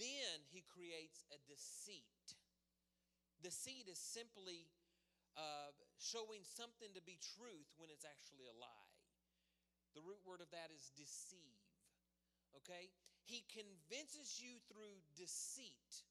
[0.00, 2.24] then he creates a deceit.
[3.44, 4.68] Deceit is simply
[5.36, 8.90] uh, showing something to be truth when it's actually a lie.
[9.92, 11.60] The root word of that is deceive.
[12.56, 12.90] Okay?
[13.24, 16.04] He convinces you through deceit.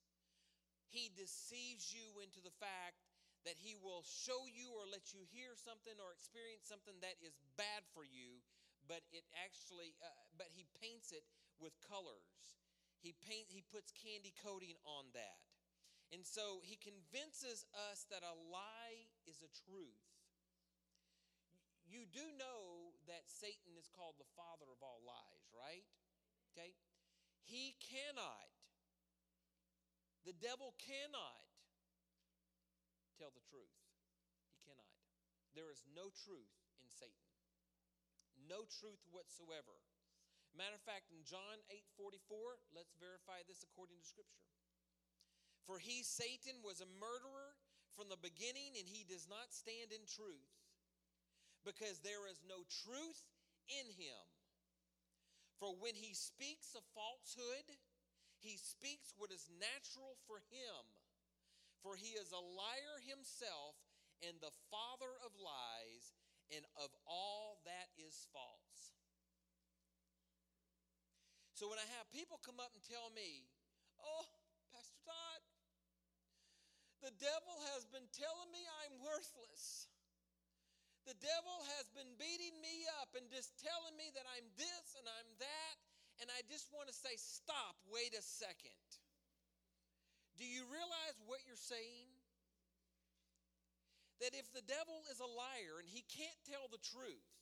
[0.89, 3.01] He deceives you into the fact
[3.47, 7.39] that he will show you or let you hear something or experience something that is
[7.55, 8.43] bad for you,
[8.89, 11.23] but it actually, uh, but he paints it
[11.61, 12.59] with colors.
[12.99, 15.39] He paint, he puts candy coating on that.
[16.11, 20.03] And so he convinces us that a lie is a truth.
[21.85, 25.85] You do know that Satan is called the father of all lies, right?
[26.53, 26.77] Okay?
[27.45, 28.49] He cannot,
[30.21, 31.41] the devil cannot
[33.17, 33.73] tell the truth.
[34.53, 34.93] He cannot.
[35.57, 36.53] There is no truth
[36.85, 37.25] in Satan.
[38.45, 39.81] No truth whatsoever.
[40.57, 44.47] Matter of fact, in John 8 44, let's verify this according to Scripture.
[45.69, 47.53] For he, Satan, was a murderer
[47.93, 50.49] from the beginning, and he does not stand in truth,
[51.61, 53.21] because there is no truth
[53.69, 54.25] in him.
[55.61, 57.67] For when he speaks a falsehood,
[58.39, 60.83] he speaks what is natural for him.
[61.83, 63.75] For he is a liar himself
[64.23, 66.15] and the father of lies
[66.51, 68.98] and of all that is false.
[71.59, 73.43] So when I have people come up and tell me,
[73.99, 74.31] Oh,
[74.71, 75.43] Pastor Todd,
[77.03, 79.91] the devil has been telling me I'm worthless.
[81.03, 85.03] The devil has been beating me up and just telling me that I'm this and
[85.03, 85.75] I'm that.
[86.23, 88.87] And I just want to say, stop, wait a second.
[90.39, 92.07] Do you realize what you're saying?
[94.23, 97.38] That if the devil is a liar and he can't tell the truth,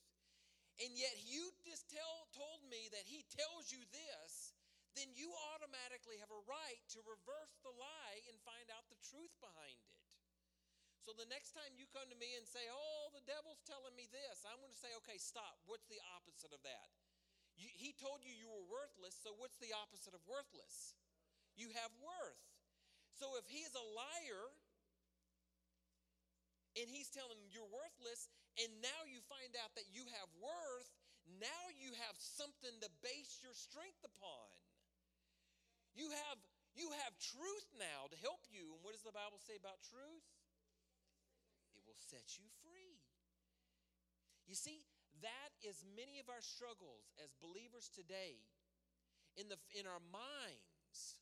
[0.78, 4.53] and yet you just tell, told me that he tells you this,
[4.93, 9.34] then you automatically have a right to reverse the lie and find out the truth
[9.41, 9.97] behind it.
[11.05, 14.11] So the next time you come to me and say, Oh, the devil's telling me
[14.11, 15.55] this, I'm going to say, Okay, stop.
[15.69, 16.89] What's the opposite of that?
[17.55, 20.99] You, he told you you were worthless, so what's the opposite of worthless?
[21.57, 22.43] You have worth.
[23.17, 24.53] So if he is a liar
[26.78, 28.30] and he's telling you you're worthless,
[28.61, 30.89] and now you find out that you have worth,
[31.41, 34.47] now you have something to base your strength upon.
[35.97, 36.39] You have
[36.78, 38.78] you have truth now to help you.
[38.78, 40.30] And what does the Bible say about truth?
[41.73, 43.01] It will set you free.
[44.45, 44.86] You see,
[45.25, 48.38] that is many of our struggles as believers today
[49.36, 51.17] in the in our minds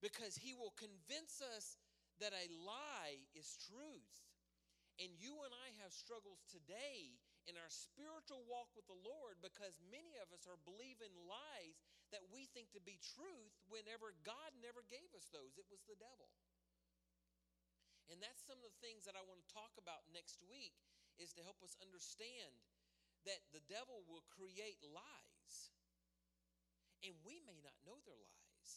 [0.00, 1.76] because he will convince us
[2.20, 4.24] that a lie is truth.
[5.02, 7.18] And you and I have struggles today
[7.50, 11.82] in our spiritual walk with the Lord because many of us are believing lies
[12.14, 15.58] that we think to be truth whenever God never gave us those.
[15.58, 16.30] It was the devil.
[18.12, 20.76] And that's some of the things that I want to talk about next week
[21.18, 22.54] is to help us understand
[23.24, 25.56] that the devil will create lies.
[27.02, 28.70] And we may not know they're lies.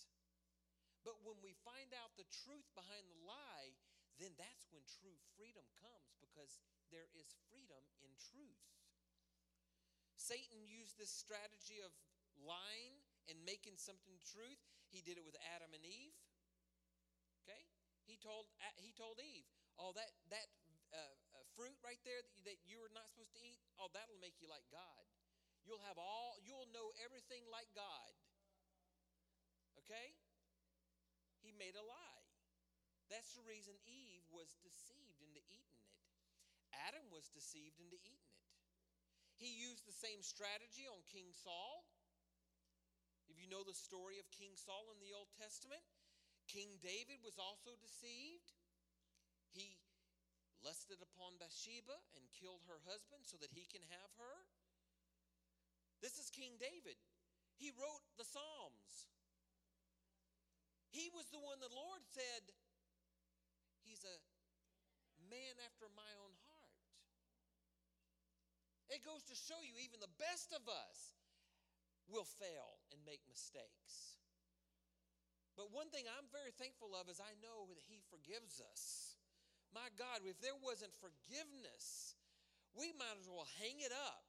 [1.03, 3.75] But when we find out the truth behind the lie,
[4.17, 6.57] then that's when true freedom comes because
[6.89, 8.61] there is freedom in truth.
[10.17, 11.93] Satan used this strategy of
[12.41, 12.99] lying
[13.29, 14.59] and making something truth.
[14.89, 16.17] He did it with Adam and Eve.
[17.45, 17.63] Okay?
[18.09, 18.49] He told
[18.79, 19.45] he told Eve,
[19.77, 20.47] "Oh, that that
[20.93, 23.91] uh, uh, fruit right there that you, that you are not supposed to eat, oh,
[23.91, 25.03] that'll make you like God.
[25.67, 28.11] You'll have all, you'll know everything like God.
[29.83, 30.15] Okay?
[31.43, 32.16] He made a lie.
[33.07, 35.91] That's the reason Eve was deceived into eating it.
[36.87, 38.51] Adam was deceived into eating it.
[39.39, 41.87] He used the same strategy on King Saul.
[43.31, 45.83] If you know the story of King Saul in the Old Testament,
[46.47, 48.55] King David was also deceived.
[49.51, 49.79] He
[50.63, 54.35] lusted upon Bathsheba and killed her husband so that he can have her.
[56.01, 56.97] This is King David.
[57.57, 59.09] He wrote the Psalms.
[60.89, 62.53] He was the one the Lord said,
[63.87, 64.17] He's a
[65.31, 66.83] man after my own heart.
[68.91, 71.15] It goes to show you, even the best of us
[72.11, 74.19] will fail and make mistakes.
[75.55, 79.15] But one thing I'm very thankful of is I know that He forgives us.
[79.71, 82.15] My God, if there wasn't forgiveness,
[82.75, 84.27] we might as well hang it up.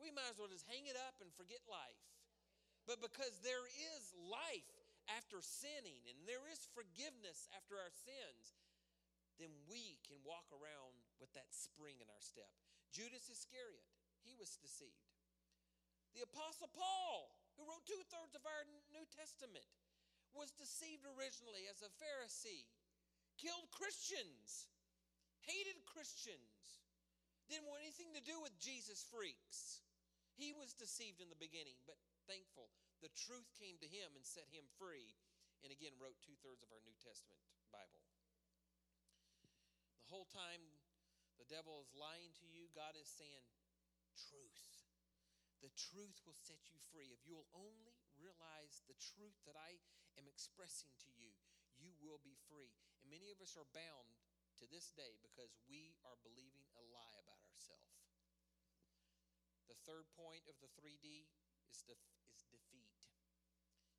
[0.00, 2.04] We might as well just hang it up and forget life.
[2.88, 4.81] But because there is life
[5.16, 8.56] after sinning and there is forgiveness after our sins,
[9.40, 12.50] then we can walk around with that spring in our step.
[12.92, 13.88] Judas Iscariot,
[14.22, 15.08] he was deceived.
[16.12, 19.64] The Apostle Paul, who wrote two thirds of our New Testament,
[20.36, 22.68] was deceived originally as a Pharisee,
[23.40, 24.68] killed Christians,
[25.44, 26.84] hated Christians,
[27.48, 29.84] didn't want anything to do with Jesus freaks.
[30.36, 32.72] He was deceived in the beginning, but thankful
[33.02, 35.18] the truth came to him and set him free,
[35.66, 37.42] and again wrote two thirds of our New Testament
[37.74, 38.00] Bible.
[40.06, 40.62] The whole time
[41.42, 43.42] the devil is lying to you, God is saying,
[44.14, 44.86] Truth.
[45.66, 47.10] The truth will set you free.
[47.10, 49.78] If you will only realize the truth that I
[50.18, 51.34] am expressing to you,
[51.78, 52.70] you will be free.
[53.02, 54.14] And many of us are bound
[54.62, 58.06] to this day because we are believing a lie about ourselves.
[59.66, 61.26] The third point of the 3D
[61.66, 62.71] is, def- is defeat.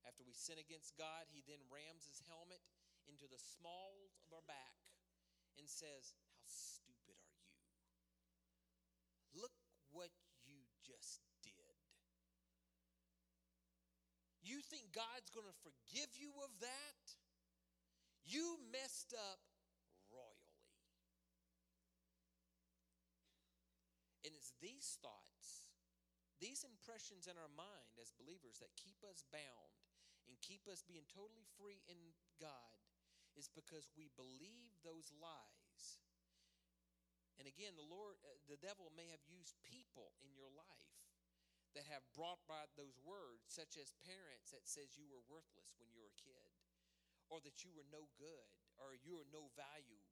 [0.03, 2.59] After we sin against God, he then rams his helmet
[3.07, 4.79] into the smalls of our back
[5.55, 7.55] and says, How stupid are you?
[9.39, 9.55] Look
[9.95, 10.11] what
[10.43, 11.79] you just did.
[14.43, 17.03] You think God's going to forgive you of that?
[18.27, 19.39] You messed up
[20.11, 20.43] royally.
[24.23, 25.67] And it's these thoughts,
[26.39, 29.73] these impressions in our mind as believers that keep us bound
[30.27, 31.99] and keep us being totally free in
[32.39, 32.79] God
[33.33, 36.01] is because we believe those lies.
[37.41, 40.93] And again, the Lord, uh, the devil may have used people in your life
[41.73, 45.89] that have brought by those words, such as parents that says you were worthless when
[45.89, 46.49] you were a kid,
[47.33, 50.05] or that you were no good, or you are no value,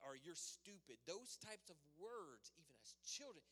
[0.00, 0.96] or you're stupid.
[1.04, 3.44] Those types of words, even as children,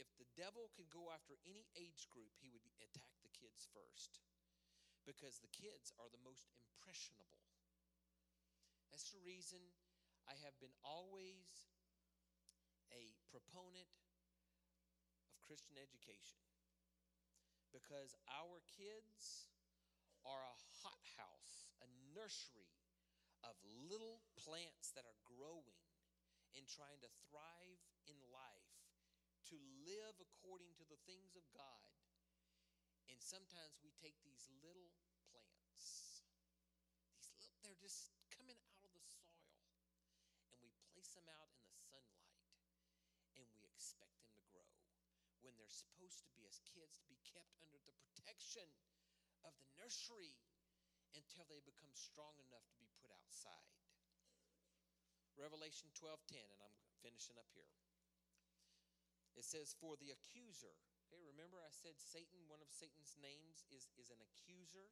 [0.00, 4.24] if the devil could go after any age group, he would attack the kids first
[5.06, 7.40] because the kids are the most impressionable.
[8.90, 9.62] That's the reason
[10.26, 11.46] I have been always
[12.90, 13.86] a proponent
[15.30, 16.42] of Christian education
[17.70, 19.54] because our kids
[20.26, 22.74] are a hothouse, a nursery
[23.46, 23.54] of
[23.86, 25.86] little plants that are growing
[26.58, 27.80] and trying to thrive
[28.10, 28.74] in life,
[29.52, 31.86] to live according to the things of God
[33.10, 34.90] and sometimes we take these little
[35.30, 36.22] plants,
[37.10, 39.62] these little, they're just coming out of the soil,
[40.50, 42.38] and we place them out in the sunlight,
[43.38, 44.66] and we expect them to grow.
[45.44, 48.66] when they're supposed to be, as kids, to be kept under the protection
[49.46, 50.34] of the nursery
[51.14, 53.70] until they become strong enough to be put outside.
[55.38, 57.70] Revelation 12:10 and I'm finishing up here.
[59.36, 60.74] It says for the accuser.
[61.14, 64.90] Remember I said Satan one of Satan's names is is an accuser.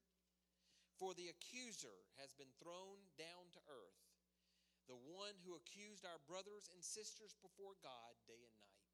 [0.94, 4.04] For the accuser has been thrown down to earth,
[4.86, 8.84] the one who accused our brothers and sisters before God day and night.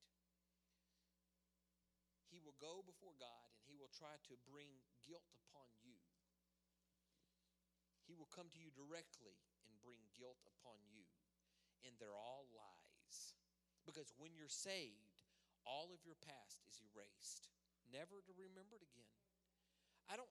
[2.30, 4.70] He will go before God and he will try to bring
[5.02, 5.98] guilt upon you.
[8.06, 9.34] He will come to you directly
[9.66, 11.06] and bring guilt upon you.
[11.82, 13.34] And they're all lies.
[13.82, 15.09] Because when you're saved,
[15.68, 17.48] all of your past is erased,
[17.90, 19.14] never to remember it again.
[20.10, 20.30] I don't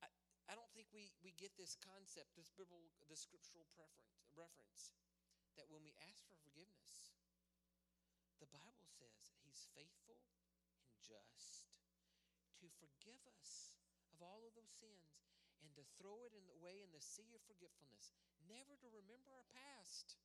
[0.00, 0.08] I,
[0.48, 4.94] I don't think we, we get this concept, this biblical this scriptural preference reference,
[5.58, 7.12] that when we ask for forgiveness,
[8.40, 10.22] the Bible says that He's faithful
[10.86, 11.68] and just
[12.62, 13.76] to forgive us
[14.12, 15.20] of all of those sins
[15.60, 18.16] and to throw it in the way in the sea of forgetfulness,
[18.48, 20.16] never to remember our past.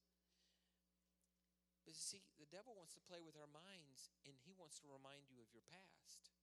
[1.85, 5.29] But see, the devil wants to play with our minds and he wants to remind
[5.29, 6.33] you of your past.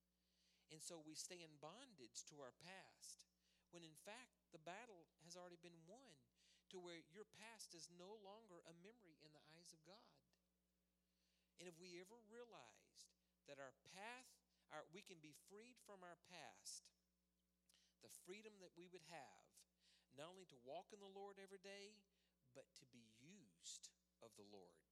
[0.70, 3.26] And so we stay in bondage to our past
[3.74, 6.14] when in fact the battle has already been won
[6.72, 10.16] to where your past is no longer a memory in the eyes of God.
[11.61, 13.12] And if we ever realized
[13.51, 14.30] that our path,
[14.72, 16.88] our, we can be freed from our past,
[18.01, 19.47] the freedom that we would have,
[20.16, 21.93] not only to walk in the Lord every day,
[22.57, 24.91] but to be used of the Lord.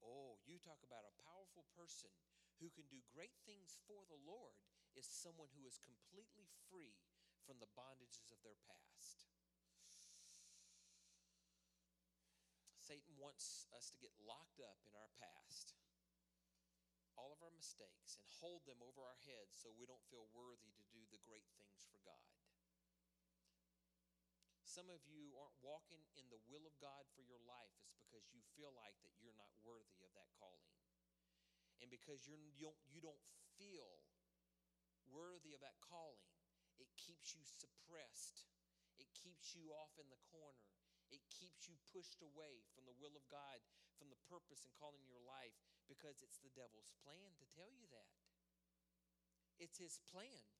[0.00, 2.12] Oh, you talk about a powerful person
[2.60, 4.56] who can do great things for the Lord
[4.96, 6.96] is someone who is completely free
[7.46, 9.28] from the bondages of their past.
[12.90, 15.78] Satan wants us to get locked up in our past,
[17.14, 20.74] all of our mistakes, and hold them over our heads so we don't feel worthy
[20.74, 22.39] to do the great things for God.
[24.70, 27.74] Some of you aren't walking in the will of God for your life.
[27.82, 30.70] It's because you feel like that you're not worthy of that calling.
[31.82, 33.18] And because you're, you, don't, you don't
[33.58, 34.06] feel
[35.10, 36.30] worthy of that calling,
[36.78, 38.46] it keeps you suppressed.
[38.94, 40.70] It keeps you off in the corner.
[41.10, 43.58] It keeps you pushed away from the will of God,
[43.98, 45.58] from the purpose and calling your life,
[45.90, 48.14] because it's the devil's plan to tell you that.
[49.58, 50.59] It's his plan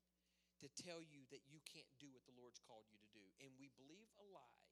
[0.60, 3.24] to tell you that you can't do what the Lord's called you to do.
[3.40, 4.64] And we believe a lie.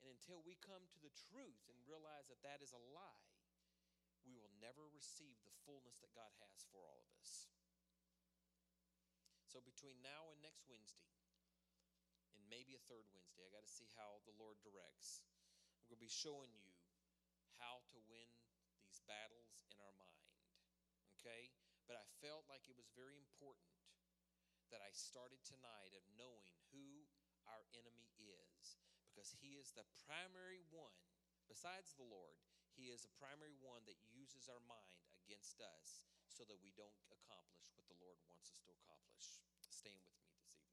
[0.00, 3.28] And until we come to the truth and realize that that is a lie,
[4.24, 7.50] we will never receive the fullness that God has for all of us.
[9.48, 11.08] So between now and next Wednesday,
[12.36, 15.24] and maybe a third Wednesday, I got to see how the Lord directs.
[15.80, 16.68] I'm going to be showing you
[17.56, 18.28] how to win
[18.84, 20.28] these battles in our mind.
[21.16, 21.48] Okay?
[21.88, 23.77] But I felt like it was very important
[24.70, 27.08] that I started tonight of knowing who
[27.48, 28.76] our enemy is
[29.08, 31.00] because he is the primary one,
[31.48, 32.36] besides the Lord,
[32.76, 36.94] he is the primary one that uses our mind against us so that we don't
[37.10, 39.42] accomplish what the Lord wants us to accomplish.
[39.72, 40.68] Stand with me this evening.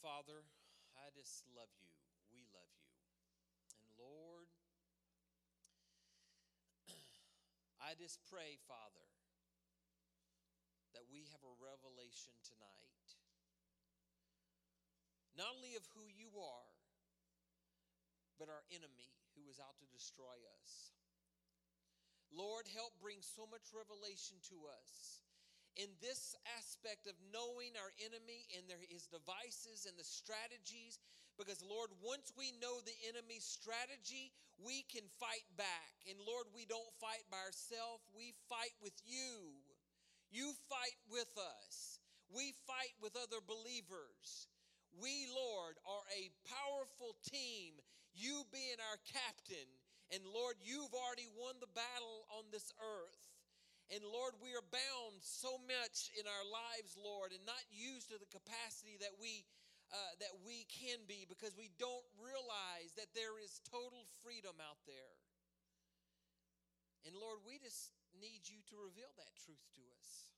[0.00, 0.48] Father,
[0.96, 1.92] I just love you.
[2.32, 2.88] We love you.
[3.84, 4.48] And Lord,
[7.84, 9.04] I just pray, Father,
[10.96, 13.06] that we have a revelation tonight,
[15.36, 16.72] not only of who you are,
[18.40, 20.96] but our enemy who is out to destroy us.
[22.32, 25.20] Lord, help bring so much revelation to us
[25.76, 30.98] in this aspect of knowing our enemy and their, his devices and the strategies.
[31.38, 35.94] Because, Lord, once we know the enemy's strategy, we can fight back.
[36.04, 39.56] And, Lord, we don't fight by ourselves, we fight with you.
[40.30, 41.98] You fight with us,
[42.30, 44.46] we fight with other believers.
[44.98, 47.78] We, Lord, are a powerful team,
[48.14, 49.66] you being our captain.
[50.10, 53.29] And Lord, you've already won the battle on this earth.
[53.90, 58.22] And Lord, we are bound so much in our lives, Lord, and not used to
[58.22, 59.42] the capacity that we
[59.90, 64.78] uh, that we can be because we don't realize that there is total freedom out
[64.86, 65.18] there.
[67.02, 70.30] And Lord, we just need you to reveal that truth to us.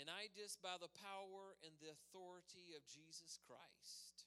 [0.00, 4.24] And I just, by the power and the authority of Jesus Christ,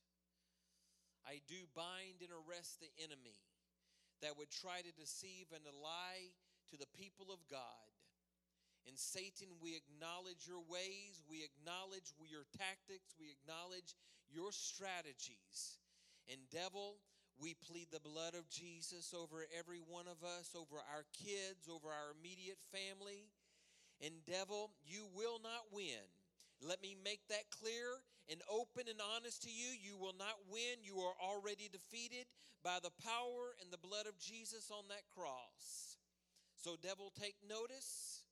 [1.25, 3.41] I do bind and arrest the enemy
[4.21, 6.31] that would try to deceive and to lie
[6.71, 7.87] to the people of God.
[8.87, 13.99] And Satan, we acknowledge your ways, we acknowledge your tactics, we acknowledge
[14.31, 15.79] your strategies.
[16.31, 16.99] And devil,
[17.39, 21.91] we plead the blood of Jesus over every one of us, over our kids, over
[21.91, 23.27] our immediate family.
[23.99, 26.07] And devil, you will not win.
[26.61, 29.69] Let me make that clear and open and honest to you.
[29.77, 30.81] You will not win.
[30.81, 32.25] You are already defeated
[32.63, 35.86] by the power and the blood of Jesus on that cross.
[36.57, 38.23] So, devil, take notice,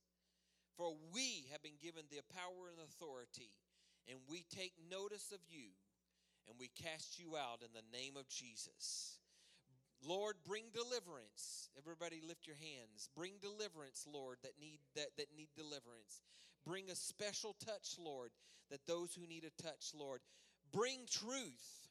[0.76, 3.54] for we have been given the power and authority,
[4.10, 5.70] and we take notice of you,
[6.48, 9.18] and we cast you out in the name of Jesus.
[10.04, 11.70] Lord, bring deliverance.
[11.78, 13.08] Everybody lift your hands.
[13.16, 16.22] Bring deliverance, Lord, that need that, that need deliverance.
[16.66, 18.30] Bring a special touch, Lord,
[18.70, 20.20] that those who need a touch, Lord,
[20.72, 21.85] bring truth.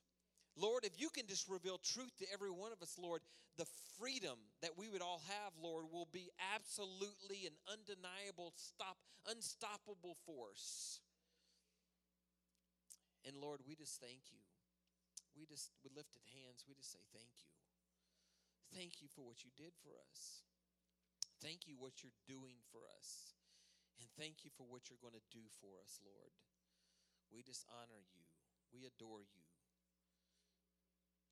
[0.56, 3.22] Lord, if you can just reveal truth to every one of us, Lord,
[3.58, 3.68] the
[4.00, 8.96] freedom that we would all have, Lord, will be absolutely an undeniable, stop,
[9.28, 11.00] unstoppable force.
[13.28, 14.44] And Lord, we just thank you.
[15.36, 17.52] We just with lifted hands, we just say thank you.
[18.72, 20.44] Thank you for what you did for us.
[21.44, 23.36] Thank you what you're doing for us.
[24.00, 26.32] And thank you for what you're going to do for us, Lord.
[27.32, 28.24] We just honor you.
[28.72, 29.45] We adore you.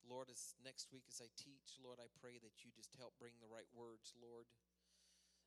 [0.03, 3.39] Lord, as next week as I teach, Lord, I pray that you just help bring
[3.39, 4.47] the right words, Lord.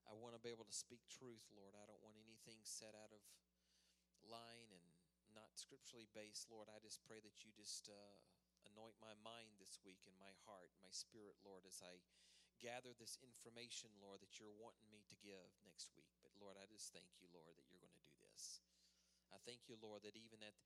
[0.08, 1.74] I want to be able to speak truth, Lord.
[1.76, 3.22] I don't want anything set out of
[4.24, 4.86] line and
[5.34, 6.70] not scripturally based, Lord.
[6.72, 8.16] I just pray that you just uh,
[8.70, 12.00] anoint my mind this week and my heart, my spirit, Lord, as I
[12.56, 16.08] gather this information, Lord, that you're wanting me to give next week.
[16.24, 18.64] But Lord, I just thank you, Lord, that you're going to do this.
[19.28, 20.56] I thank you, Lord, that even at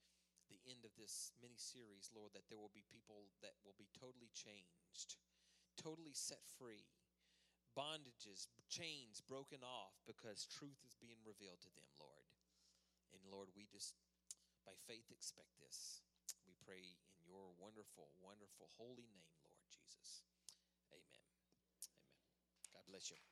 [0.51, 3.88] the end of this mini series, Lord, that there will be people that will be
[3.94, 5.16] totally changed,
[5.78, 6.90] totally set free,
[7.78, 12.26] bondages, chains broken off because truth is being revealed to them, Lord.
[13.14, 13.94] And Lord, we just,
[14.66, 16.03] by faith, expect this.
[16.46, 20.26] We pray in your wonderful, wonderful, holy name, Lord Jesus.
[20.90, 21.22] Amen.
[21.46, 21.78] Amen.
[22.74, 23.30] God bless you.